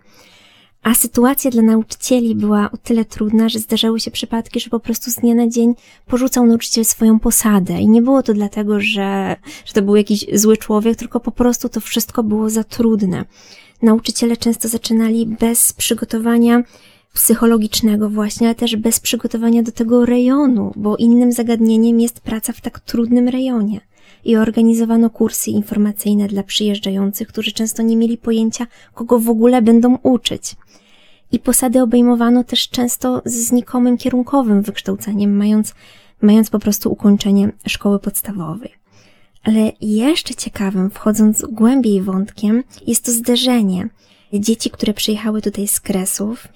[0.83, 5.11] A sytuacja dla nauczycieli była o tyle trudna, że zdarzały się przypadki, że po prostu
[5.11, 5.73] z dnia na dzień
[6.07, 7.79] porzucał nauczyciel swoją posadę.
[7.79, 11.69] I nie było to dlatego, że, że to był jakiś zły człowiek, tylko po prostu
[11.69, 13.25] to wszystko było za trudne.
[13.81, 16.63] Nauczyciele często zaczynali bez przygotowania
[17.13, 22.61] psychologicznego właśnie, ale też bez przygotowania do tego rejonu, bo innym zagadnieniem jest praca w
[22.61, 23.81] tak trudnym rejonie.
[24.25, 29.97] I organizowano kursy informacyjne dla przyjeżdżających, którzy często nie mieli pojęcia, kogo w ogóle będą
[30.03, 30.55] uczyć.
[31.31, 35.73] I posady obejmowano też często z znikomym kierunkowym wykształceniem, mając,
[36.21, 38.71] mając po prostu ukończenie szkoły podstawowej.
[39.43, 43.89] Ale jeszcze ciekawym, wchodząc głębiej wątkiem, jest to zderzenie
[44.33, 46.47] dzieci, które przyjechały tutaj z Kresów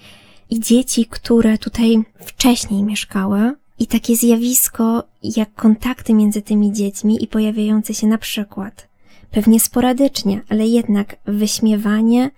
[0.49, 7.27] i dzieci, które tutaj wcześniej mieszkały, i takie zjawisko jak kontakty między tymi dziećmi i
[7.27, 8.87] pojawiające się na przykład,
[9.31, 12.31] pewnie sporadycznie, ale jednak wyśmiewanie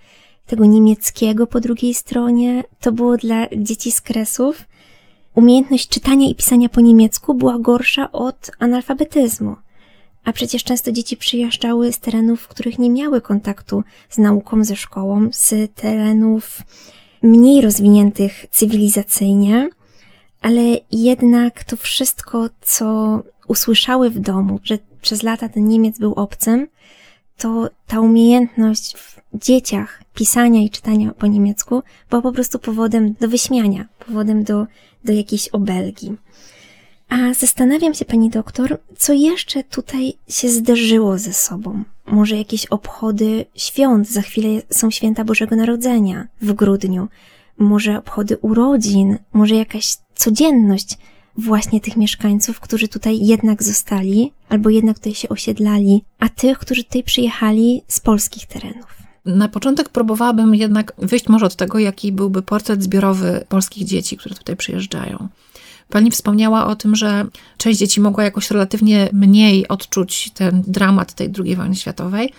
[0.46, 4.66] tego niemieckiego po drugiej stronie, to było dla dzieci z Kresów
[5.36, 9.56] umiejętność czytania i pisania po niemiecku była gorsza od analfabetyzmu.
[10.24, 14.76] A przecież często dzieci przyjeżdżały z terenów, w których nie miały kontaktu z nauką, ze
[14.76, 16.60] szkołą, z terenów
[17.26, 19.70] mniej rozwiniętych cywilizacyjnie,
[20.42, 20.62] ale
[20.92, 26.68] jednak to wszystko, co usłyszały w domu, że przez lata ten Niemiec był obcym,
[27.38, 33.28] to ta umiejętność w dzieciach pisania i czytania po niemiecku była po prostu powodem do
[33.28, 34.68] wyśmiania, powodem do,
[35.04, 36.16] do jakiejś obelgi.
[37.10, 41.84] A zastanawiam się, pani doktor, co jeszcze tutaj się zderzyło ze sobą?
[42.08, 47.08] Może jakieś obchody świąt, za chwilę są święta Bożego Narodzenia w grudniu,
[47.58, 50.98] może obchody urodzin, może jakaś codzienność
[51.38, 56.84] właśnie tych mieszkańców, którzy tutaj jednak zostali, albo jednak tutaj się osiedlali, a tych, którzy
[56.84, 58.96] tutaj przyjechali z polskich terenów.
[59.26, 64.36] Na początek próbowałabym jednak wyjść może od tego, jaki byłby portret zbiorowy polskich dzieci, które
[64.36, 65.28] tutaj przyjeżdżają.
[65.90, 67.26] Pani wspomniała o tym, że
[67.58, 72.34] część dzieci mogła jakoś relatywnie mniej odczuć ten dramat tej II wojny światowej.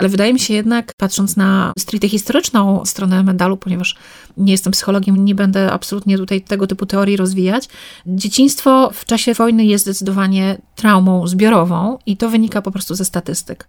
[0.00, 3.96] Ale wydaje mi się jednak, patrząc na stricte historyczną stronę medalu, ponieważ
[4.36, 7.68] nie jestem psychologiem, nie będę absolutnie tutaj tego typu teorii rozwijać,
[8.06, 13.68] dzieciństwo w czasie wojny jest zdecydowanie traumą zbiorową i to wynika po prostu ze statystyk.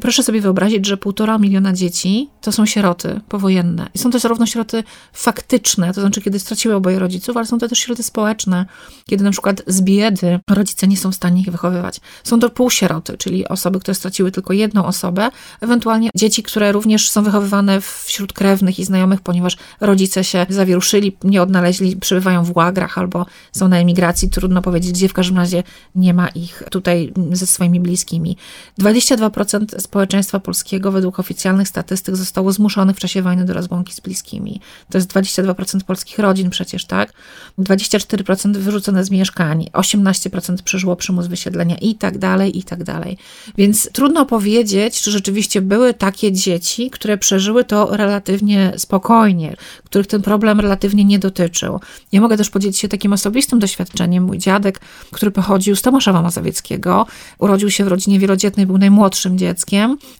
[0.00, 3.88] Proszę sobie wyobrazić, że półtora miliona dzieci to są sieroty powojenne.
[3.94, 7.68] I są to zarówno sieroty faktyczne, to znaczy kiedy straciły oboje rodziców, ale są to
[7.68, 8.66] też sieroty społeczne,
[9.06, 12.00] kiedy na przykład z biedy rodzice nie są w stanie ich wychowywać.
[12.24, 17.22] Są to półsieroty, czyli osoby, które straciły tylko jedną osobę, ewentualnie dzieci, które również są
[17.22, 23.26] wychowywane wśród krewnych i znajomych, ponieważ rodzice się zawieruszyli, nie odnaleźli, przebywają w łagrach albo
[23.52, 25.62] są na emigracji, trudno powiedzieć gdzie, w każdym razie
[25.94, 28.36] nie ma ich tutaj ze swoimi bliskimi.
[28.78, 34.60] 22% społeczeństwa polskiego według oficjalnych statystyk zostało zmuszonych w czasie wojny do rozłąki z bliskimi.
[34.90, 37.12] To jest 22% polskich rodzin przecież, tak?
[37.58, 43.18] 24% wyrzucone z mieszkań, 18% przeżyło przymus wysiedlenia i tak dalej, i tak dalej.
[43.58, 50.22] Więc trudno powiedzieć, czy rzeczywiście były takie dzieci, które przeżyły to relatywnie spokojnie, których ten
[50.22, 51.80] problem relatywnie nie dotyczył.
[52.12, 54.24] Ja mogę też podzielić się takim osobistym doświadczeniem.
[54.24, 54.80] Mój dziadek,
[55.12, 57.06] który pochodził z Tomaszowa Mazowieckiego,
[57.38, 59.69] urodził się w rodzinie wielodzietnej, był najmłodszym dzieckiem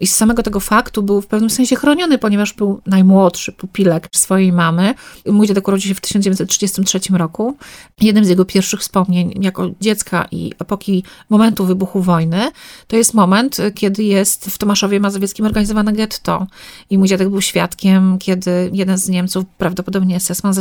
[0.01, 4.53] i z samego tego faktu był w pewnym sensie chroniony, ponieważ był najmłodszy pupilek swojej
[4.53, 4.95] mamy.
[5.27, 7.57] Mój dziadek urodził się w 1933 roku.
[8.01, 12.51] Jednym z jego pierwszych wspomnień jako dziecka i epoki momentu wybuchu wojny,
[12.87, 16.47] to jest moment, kiedy jest w Tomaszowie Mazowieckim organizowane getto.
[16.91, 20.55] I mój dziadek był świadkiem, kiedy jeden z Niemców, prawdopodobnie SS-man,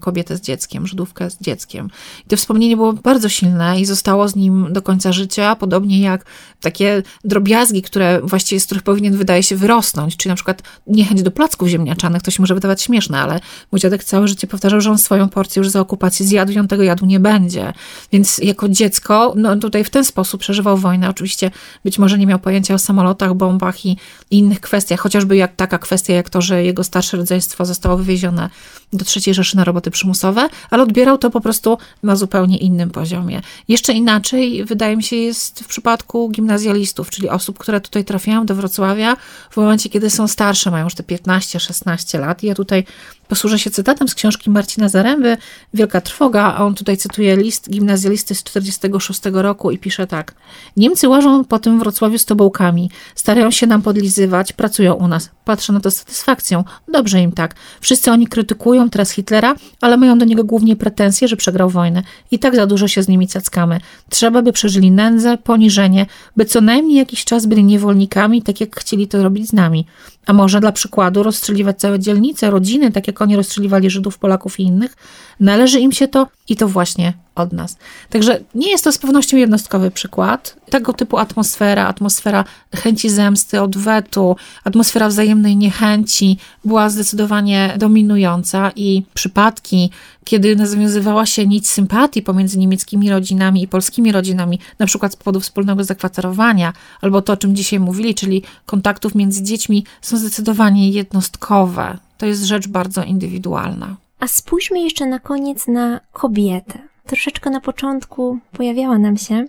[0.00, 1.90] kobietę z dzieckiem, Żydówkę z dzieckiem.
[2.26, 6.24] I to wspomnienie było bardzo silne i zostało z nim do końca życia, podobnie jak
[6.60, 11.30] takie drobiazgi, które właściwie z których powinien, wydaje się, wyrosnąć, czyli na przykład niechęć do
[11.30, 13.40] placków ziemniaczanych, to się może wydawać śmieszne, ale
[13.72, 16.68] mój dziadek całe życie powtarzał, że on swoją porcję już za okupacji zjadł i on
[16.68, 17.72] tego jadu nie będzie.
[18.12, 21.10] Więc jako dziecko, no tutaj w ten sposób przeżywał wojnę.
[21.10, 21.50] Oczywiście
[21.84, 23.96] być może nie miał pojęcia o samolotach, bombach i
[24.30, 28.50] innych kwestiach, chociażby jak taka kwestia, jak to, że jego starsze rodzeństwo zostało wywiezione
[28.92, 33.40] do III Rzeszy na roboty przymusowe, ale odbierał to po prostu na zupełnie innym poziomie.
[33.68, 38.54] Jeszcze inaczej, wydaje mi się, jest w przypadku gimnazjalistów, czyli osób, które tutaj trafiają do
[38.54, 39.16] Wrocławia
[39.50, 42.42] w momencie, kiedy są starsze, mają już te 15-16 lat.
[42.42, 42.84] Ja tutaj
[43.32, 45.36] posłużę się cytatem z książki Marcina Zaręby,
[45.74, 50.34] Wielka Trwoga, a on tutaj cytuje list gimnazjalisty z 46 roku i pisze tak.
[50.76, 55.30] Niemcy łażą po tym Wrocławiu z tobołkami, starają się nam podlizywać, pracują u nas.
[55.44, 56.64] Patrzę na to z satysfakcją.
[56.88, 57.54] Dobrze im tak.
[57.80, 62.02] Wszyscy oni krytykują teraz Hitlera, ale mają do niego głównie pretensje, że przegrał wojnę.
[62.30, 63.80] I tak za dużo się z nimi cackamy.
[64.08, 69.08] Trzeba, by przeżyli nędzę, poniżenie, by co najmniej jakiś czas byli niewolnikami, tak jak chcieli
[69.08, 69.86] to robić z nami.
[70.26, 74.62] A może dla przykładu rozstrzeliwać całe dzielnice, rodziny, tak jak oni rozstrzeliwali Żydów, Polaków i
[74.62, 74.96] innych?
[75.40, 77.76] Należy im się to i to właśnie od nas.
[78.10, 80.56] Także nie jest to z pewnością jednostkowy przykład.
[80.70, 89.90] Tego typu atmosfera, atmosfera chęci zemsty, odwetu, atmosfera wzajemnej niechęci była zdecydowanie dominująca i przypadki,
[90.24, 95.40] kiedy nawiązywała się nić sympatii pomiędzy niemieckimi rodzinami i polskimi rodzinami, na przykład z powodu
[95.40, 101.98] wspólnego zakwaterowania, albo to, o czym dzisiaj mówili, czyli kontaktów między dziećmi, są zdecydowanie jednostkowe.
[102.18, 103.96] To jest rzecz bardzo indywidualna.
[104.20, 106.91] A spójrzmy jeszcze na koniec na kobietę.
[107.06, 109.44] Troszeczkę na początku pojawiała nam się,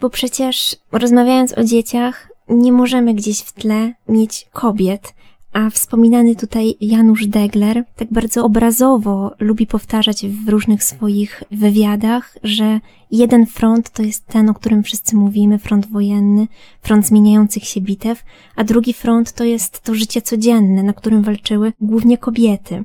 [0.00, 5.14] bo przecież rozmawiając o dzieciach, nie możemy gdzieś w tle mieć kobiet,
[5.52, 12.80] a wspominany tutaj Janusz Degler tak bardzo obrazowo lubi powtarzać w różnych swoich wywiadach, że
[13.10, 16.46] jeden front to jest ten, o którym wszyscy mówimy, front wojenny,
[16.82, 18.24] front zmieniających się bitew,
[18.56, 22.84] a drugi front to jest to życie codzienne, na którym walczyły głównie kobiety.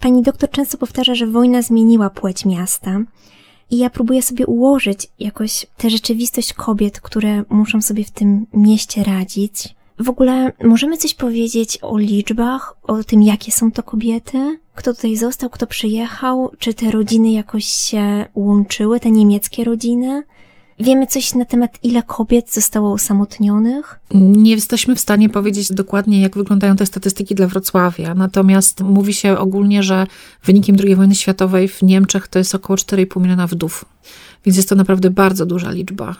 [0.00, 3.00] Pani doktor często powtarza, że wojna zmieniła płeć miasta.
[3.70, 9.04] I ja próbuję sobie ułożyć jakoś tę rzeczywistość kobiet, które muszą sobie w tym mieście
[9.04, 9.74] radzić.
[9.98, 14.58] W ogóle możemy coś powiedzieć o liczbach, o tym, jakie są to kobiety?
[14.74, 16.50] Kto tutaj został, kto przyjechał?
[16.58, 20.22] Czy te rodziny jakoś się łączyły, te niemieckie rodziny?
[20.80, 24.00] Wiemy coś na temat, ile kobiet zostało osamotnionych?
[24.14, 28.14] Nie jesteśmy w stanie powiedzieć dokładnie, jak wyglądają te statystyki dla Wrocławia.
[28.14, 30.06] Natomiast mówi się ogólnie, że
[30.44, 33.84] wynikiem II wojny światowej w Niemczech to jest około 4,5 miliona wdów.
[34.44, 36.16] Więc jest to naprawdę bardzo duża liczba.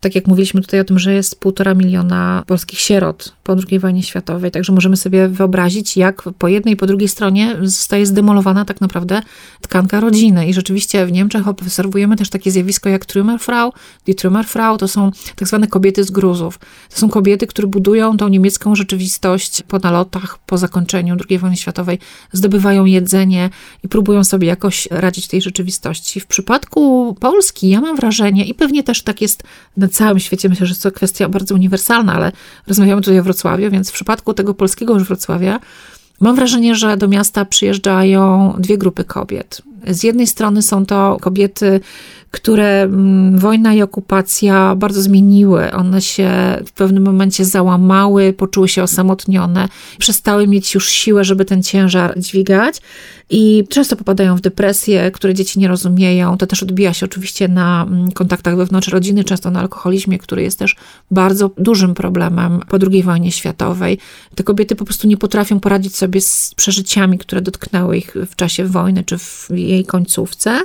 [0.00, 4.02] Tak jak mówiliśmy tutaj o tym, że jest półtora miliona polskich sierot po II wojnie
[4.02, 8.80] światowej, także możemy sobie wyobrazić, jak po jednej i po drugiej stronie zostaje zdemolowana tak
[8.80, 9.22] naprawdę
[9.60, 10.46] tkanka rodziny.
[10.46, 13.72] I rzeczywiście w Niemczech obserwujemy też takie zjawisko jak Trümmerfrau.
[14.06, 16.58] Die Trümmerfrau to są tak zwane kobiety z gruzów.
[16.90, 21.98] To są kobiety, które budują tą niemiecką rzeczywistość po nalotach, po zakończeniu II wojny światowej,
[22.32, 23.50] zdobywają jedzenie
[23.84, 26.20] i próbują sobie jakoś radzić tej rzeczywistości.
[26.20, 29.42] W przypadku Polski ja mam wrażenie, i pewnie też tak jest
[29.76, 32.32] na całym świecie, myślę, że jest to kwestia bardzo uniwersalna, ale
[32.66, 35.60] rozmawiamy tutaj o Wrocławiu, więc w przypadku tego polskiego już Wrocławia
[36.20, 39.62] mam wrażenie, że do miasta przyjeżdżają dwie grupy kobiet.
[39.86, 41.80] Z jednej strony są to kobiety,
[42.36, 45.72] które mm, wojna i okupacja bardzo zmieniły.
[45.72, 46.30] One się
[46.66, 49.68] w pewnym momencie załamały, poczuły się osamotnione,
[49.98, 52.80] przestały mieć już siłę, żeby ten ciężar dźwigać
[53.30, 56.36] i często popadają w depresję, które dzieci nie rozumieją.
[56.38, 60.58] To też odbija się oczywiście na mm, kontaktach wewnątrz rodziny, często na alkoholizmie, który jest
[60.58, 60.76] też
[61.10, 63.98] bardzo dużym problemem po II wojnie światowej.
[64.34, 68.64] Te kobiety po prostu nie potrafią poradzić sobie z przeżyciami, które dotknęły ich w czasie
[68.64, 70.60] wojny czy w jej końcówce.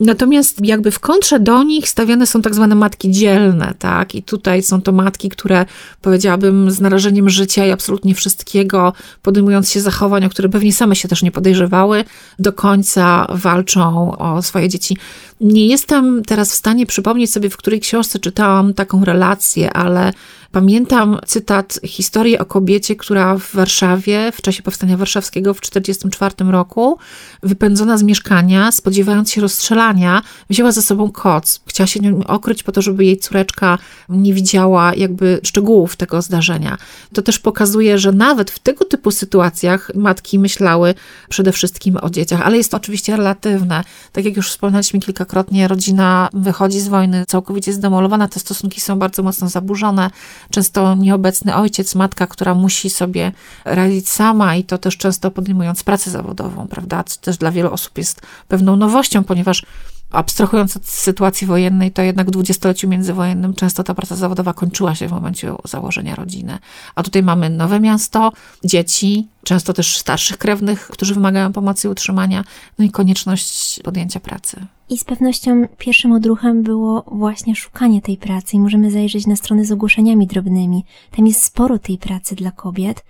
[0.00, 4.14] Natomiast jakby w kontrze do nich stawiane są tak zwane matki dzielne, tak?
[4.14, 5.66] I tutaj są to matki, które
[6.02, 8.92] powiedziałabym z narażeniem życia i absolutnie wszystkiego,
[9.22, 12.04] podejmując się zachowań, o które pewnie same się też nie podejrzewały,
[12.38, 14.96] do końca walczą o swoje dzieci.
[15.40, 20.12] Nie jestem teraz w stanie przypomnieć sobie, w której książce czytałam taką relację, ale
[20.52, 26.98] Pamiętam cytat historii o kobiecie, która w Warszawie w czasie powstania warszawskiego w 1944 roku,
[27.42, 31.60] wypędzona z mieszkania, spodziewając się rozstrzelania, wzięła ze sobą koc.
[31.66, 33.78] Chciała się nią okryć po to, żeby jej córeczka
[34.08, 36.78] nie widziała jakby szczegółów tego zdarzenia.
[37.12, 40.94] To też pokazuje, że nawet w tego typu sytuacjach matki myślały
[41.28, 43.84] przede wszystkim o dzieciach, ale jest to oczywiście relatywne.
[44.12, 49.22] Tak jak już wspomnieliśmy kilkakrotnie, rodzina wychodzi z wojny całkowicie zdemolowana, te stosunki są bardzo
[49.22, 50.10] mocno zaburzone
[50.50, 53.32] często nieobecny ojciec, matka, która musi sobie
[53.64, 57.04] radzić sama i to też często podejmując pracę zawodową, prawda?
[57.04, 59.66] Co też dla wielu osób jest pewną nowością, ponieważ
[60.10, 65.08] abstrahując od sytuacji wojennej, to jednak w dwudziestoleciu międzywojennym często ta praca zawodowa kończyła się
[65.08, 66.58] w momencie założenia rodziny.
[66.94, 68.32] A tutaj mamy nowe miasto,
[68.64, 72.44] dzieci, często też starszych krewnych, którzy wymagają pomocy i utrzymania,
[72.78, 74.66] no i konieczność podjęcia pracy.
[74.88, 79.64] I z pewnością pierwszym odruchem było właśnie szukanie tej pracy i możemy zajrzeć na strony
[79.64, 80.84] z ogłoszeniami drobnymi.
[81.16, 83.04] Tam jest sporo tej pracy dla kobiet,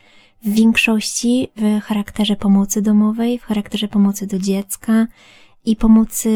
[0.44, 5.06] w większości w charakterze pomocy domowej, w charakterze pomocy do dziecka
[5.64, 6.30] i pomocy,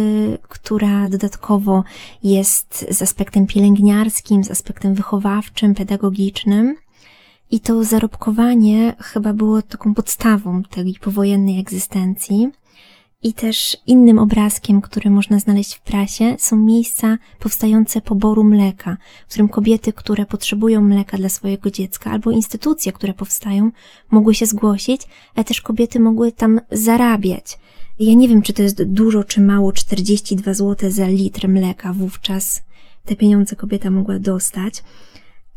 [0.49, 1.85] która dodatkowo
[2.23, 6.77] jest z aspektem pielęgniarskim, z aspektem wychowawczym, pedagogicznym.
[7.51, 12.49] I to zarobkowanie chyba było taką podstawą tej powojennej egzystencji.
[13.23, 18.97] I też innym obrazkiem, który można znaleźć w prasie, są miejsca powstające poboru mleka,
[19.27, 23.71] w którym kobiety, które potrzebują mleka dla swojego dziecka, albo instytucje, które powstają,
[24.11, 25.03] mogły się zgłosić,
[25.35, 27.59] ale też kobiety mogły tam zarabiać.
[27.99, 32.63] Ja nie wiem, czy to jest dużo, czy mało, 42 zł za litr mleka wówczas
[33.05, 34.83] te pieniądze kobieta mogła dostać,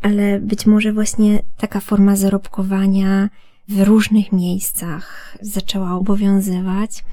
[0.01, 3.29] ale być może właśnie taka forma zarobkowania
[3.67, 7.03] w różnych miejscach zaczęła obowiązywać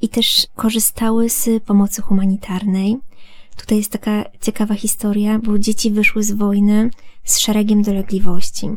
[0.00, 2.96] i też korzystały z pomocy humanitarnej.
[3.56, 6.90] Tutaj jest taka ciekawa historia, bo dzieci wyszły z wojny
[7.24, 8.68] z szeregiem dolegliwości.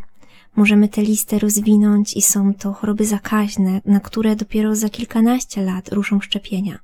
[0.55, 5.93] Możemy tę listę rozwinąć i są to choroby zakaźne, na które dopiero za kilkanaście lat
[5.93, 6.79] ruszą szczepienia.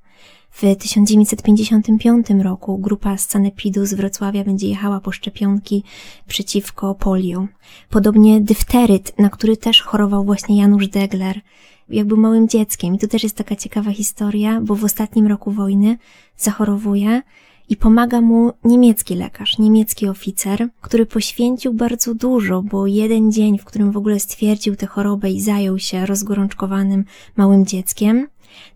[0.51, 5.83] W 1955 roku grupa z Sanepidu z Wrocławia będzie jechała po szczepionki
[6.27, 7.47] przeciwko polio.
[7.89, 11.41] Podobnie dyfteryt, na który też chorował właśnie Janusz Degler,
[11.89, 12.95] jak był małym dzieckiem.
[12.95, 15.97] I to też jest taka ciekawa historia, bo w ostatnim roku wojny
[16.37, 17.21] zachorowuje
[17.69, 23.65] i pomaga mu niemiecki lekarz, niemiecki oficer, który poświęcił bardzo dużo, bo jeden dzień, w
[23.65, 27.05] którym w ogóle stwierdził tę chorobę i zajął się rozgorączkowanym
[27.37, 28.27] małym dzieckiem,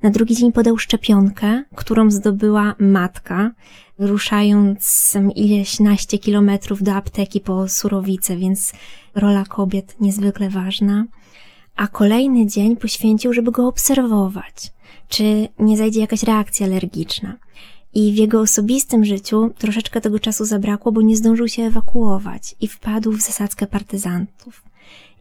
[0.01, 3.51] na drugi dzień podał szczepionkę, którą zdobyła matka,
[3.99, 8.73] ruszając ileś naście kilometrów do apteki po surowicę, więc
[9.15, 11.05] rola kobiet niezwykle ważna
[11.75, 14.71] a kolejny dzień poświęcił, żeby go obserwować,
[15.09, 17.37] czy nie zajdzie jakaś reakcja alergiczna.
[17.93, 22.67] I w jego osobistym życiu troszeczkę tego czasu zabrakło, bo nie zdążył się ewakuować i
[22.67, 24.63] wpadł w zasadzkę partyzantów.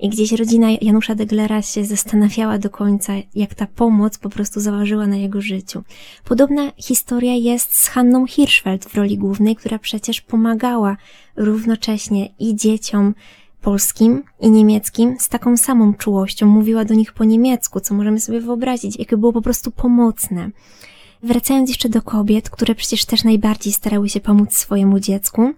[0.00, 5.06] I gdzieś rodzina Janusza Deglera się zastanawiała do końca, jak ta pomoc po prostu zaważyła
[5.06, 5.82] na jego życiu.
[6.24, 10.96] Podobna historia jest z Hanną Hirschfeld w roli głównej, która przecież pomagała
[11.36, 13.14] równocześnie i dzieciom
[13.60, 16.46] polskim i niemieckim z taką samą czułością.
[16.46, 20.50] Mówiła do nich po niemiecku, co możemy sobie wyobrazić, jakie było po prostu pomocne.
[21.22, 25.54] Wracając jeszcze do kobiet, które przecież też najbardziej starały się pomóc swojemu dziecku,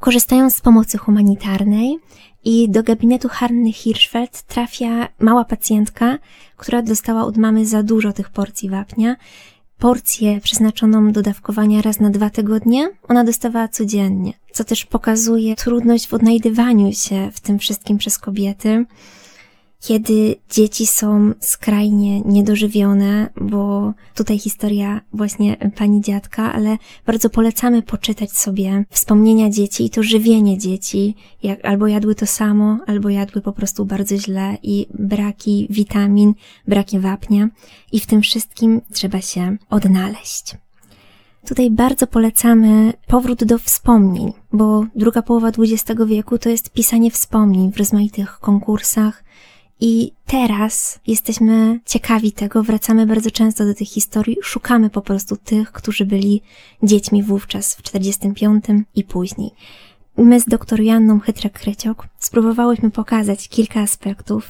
[0.00, 1.98] korzystając z pomocy humanitarnej
[2.44, 6.18] i do gabinetu Hanny Hirschfeld trafia mała pacjentka,
[6.56, 9.16] która dostała od mamy za dużo tych porcji wapnia.
[9.78, 16.06] Porcję przeznaczoną do dawkowania raz na dwa tygodnie, ona dostawała codziennie, co też pokazuje trudność
[16.06, 18.84] w odnajdywaniu się w tym wszystkim przez kobiety
[19.80, 28.32] kiedy dzieci są skrajnie niedożywione, bo tutaj historia właśnie pani dziadka, ale bardzo polecamy poczytać
[28.32, 33.52] sobie wspomnienia dzieci i to żywienie dzieci, jak albo jadły to samo, albo jadły po
[33.52, 36.34] prostu bardzo źle i braki witamin,
[36.68, 37.48] braki wapnia
[37.92, 40.56] i w tym wszystkim trzeba się odnaleźć.
[41.46, 47.72] Tutaj bardzo polecamy powrót do wspomnień, bo druga połowa XX wieku to jest pisanie wspomnień
[47.72, 49.24] w rozmaitych konkursach,
[49.80, 55.72] i teraz jesteśmy ciekawi tego, wracamy bardzo często do tych historii, szukamy po prostu tych,
[55.72, 56.42] którzy byli
[56.82, 58.64] dziećmi wówczas w 45
[58.94, 59.50] i później.
[60.16, 64.48] My z doktor Janną Chytrek-Kryciok spróbowałyśmy pokazać kilka aspektów,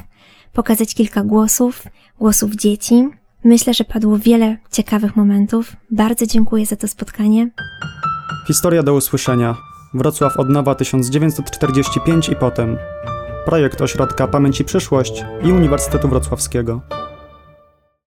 [0.52, 1.82] pokazać kilka głosów,
[2.18, 3.08] głosów dzieci.
[3.44, 5.76] Myślę, że padło wiele ciekawych momentów.
[5.90, 7.50] Bardzo dziękuję za to spotkanie.
[8.46, 9.56] Historia do usłyszenia.
[9.94, 12.76] Wrocław od nowa 1945 i potem
[13.46, 16.80] projekt Ośrodka Pamięć i Przyszłość i Uniwersytetu Wrocławskiego.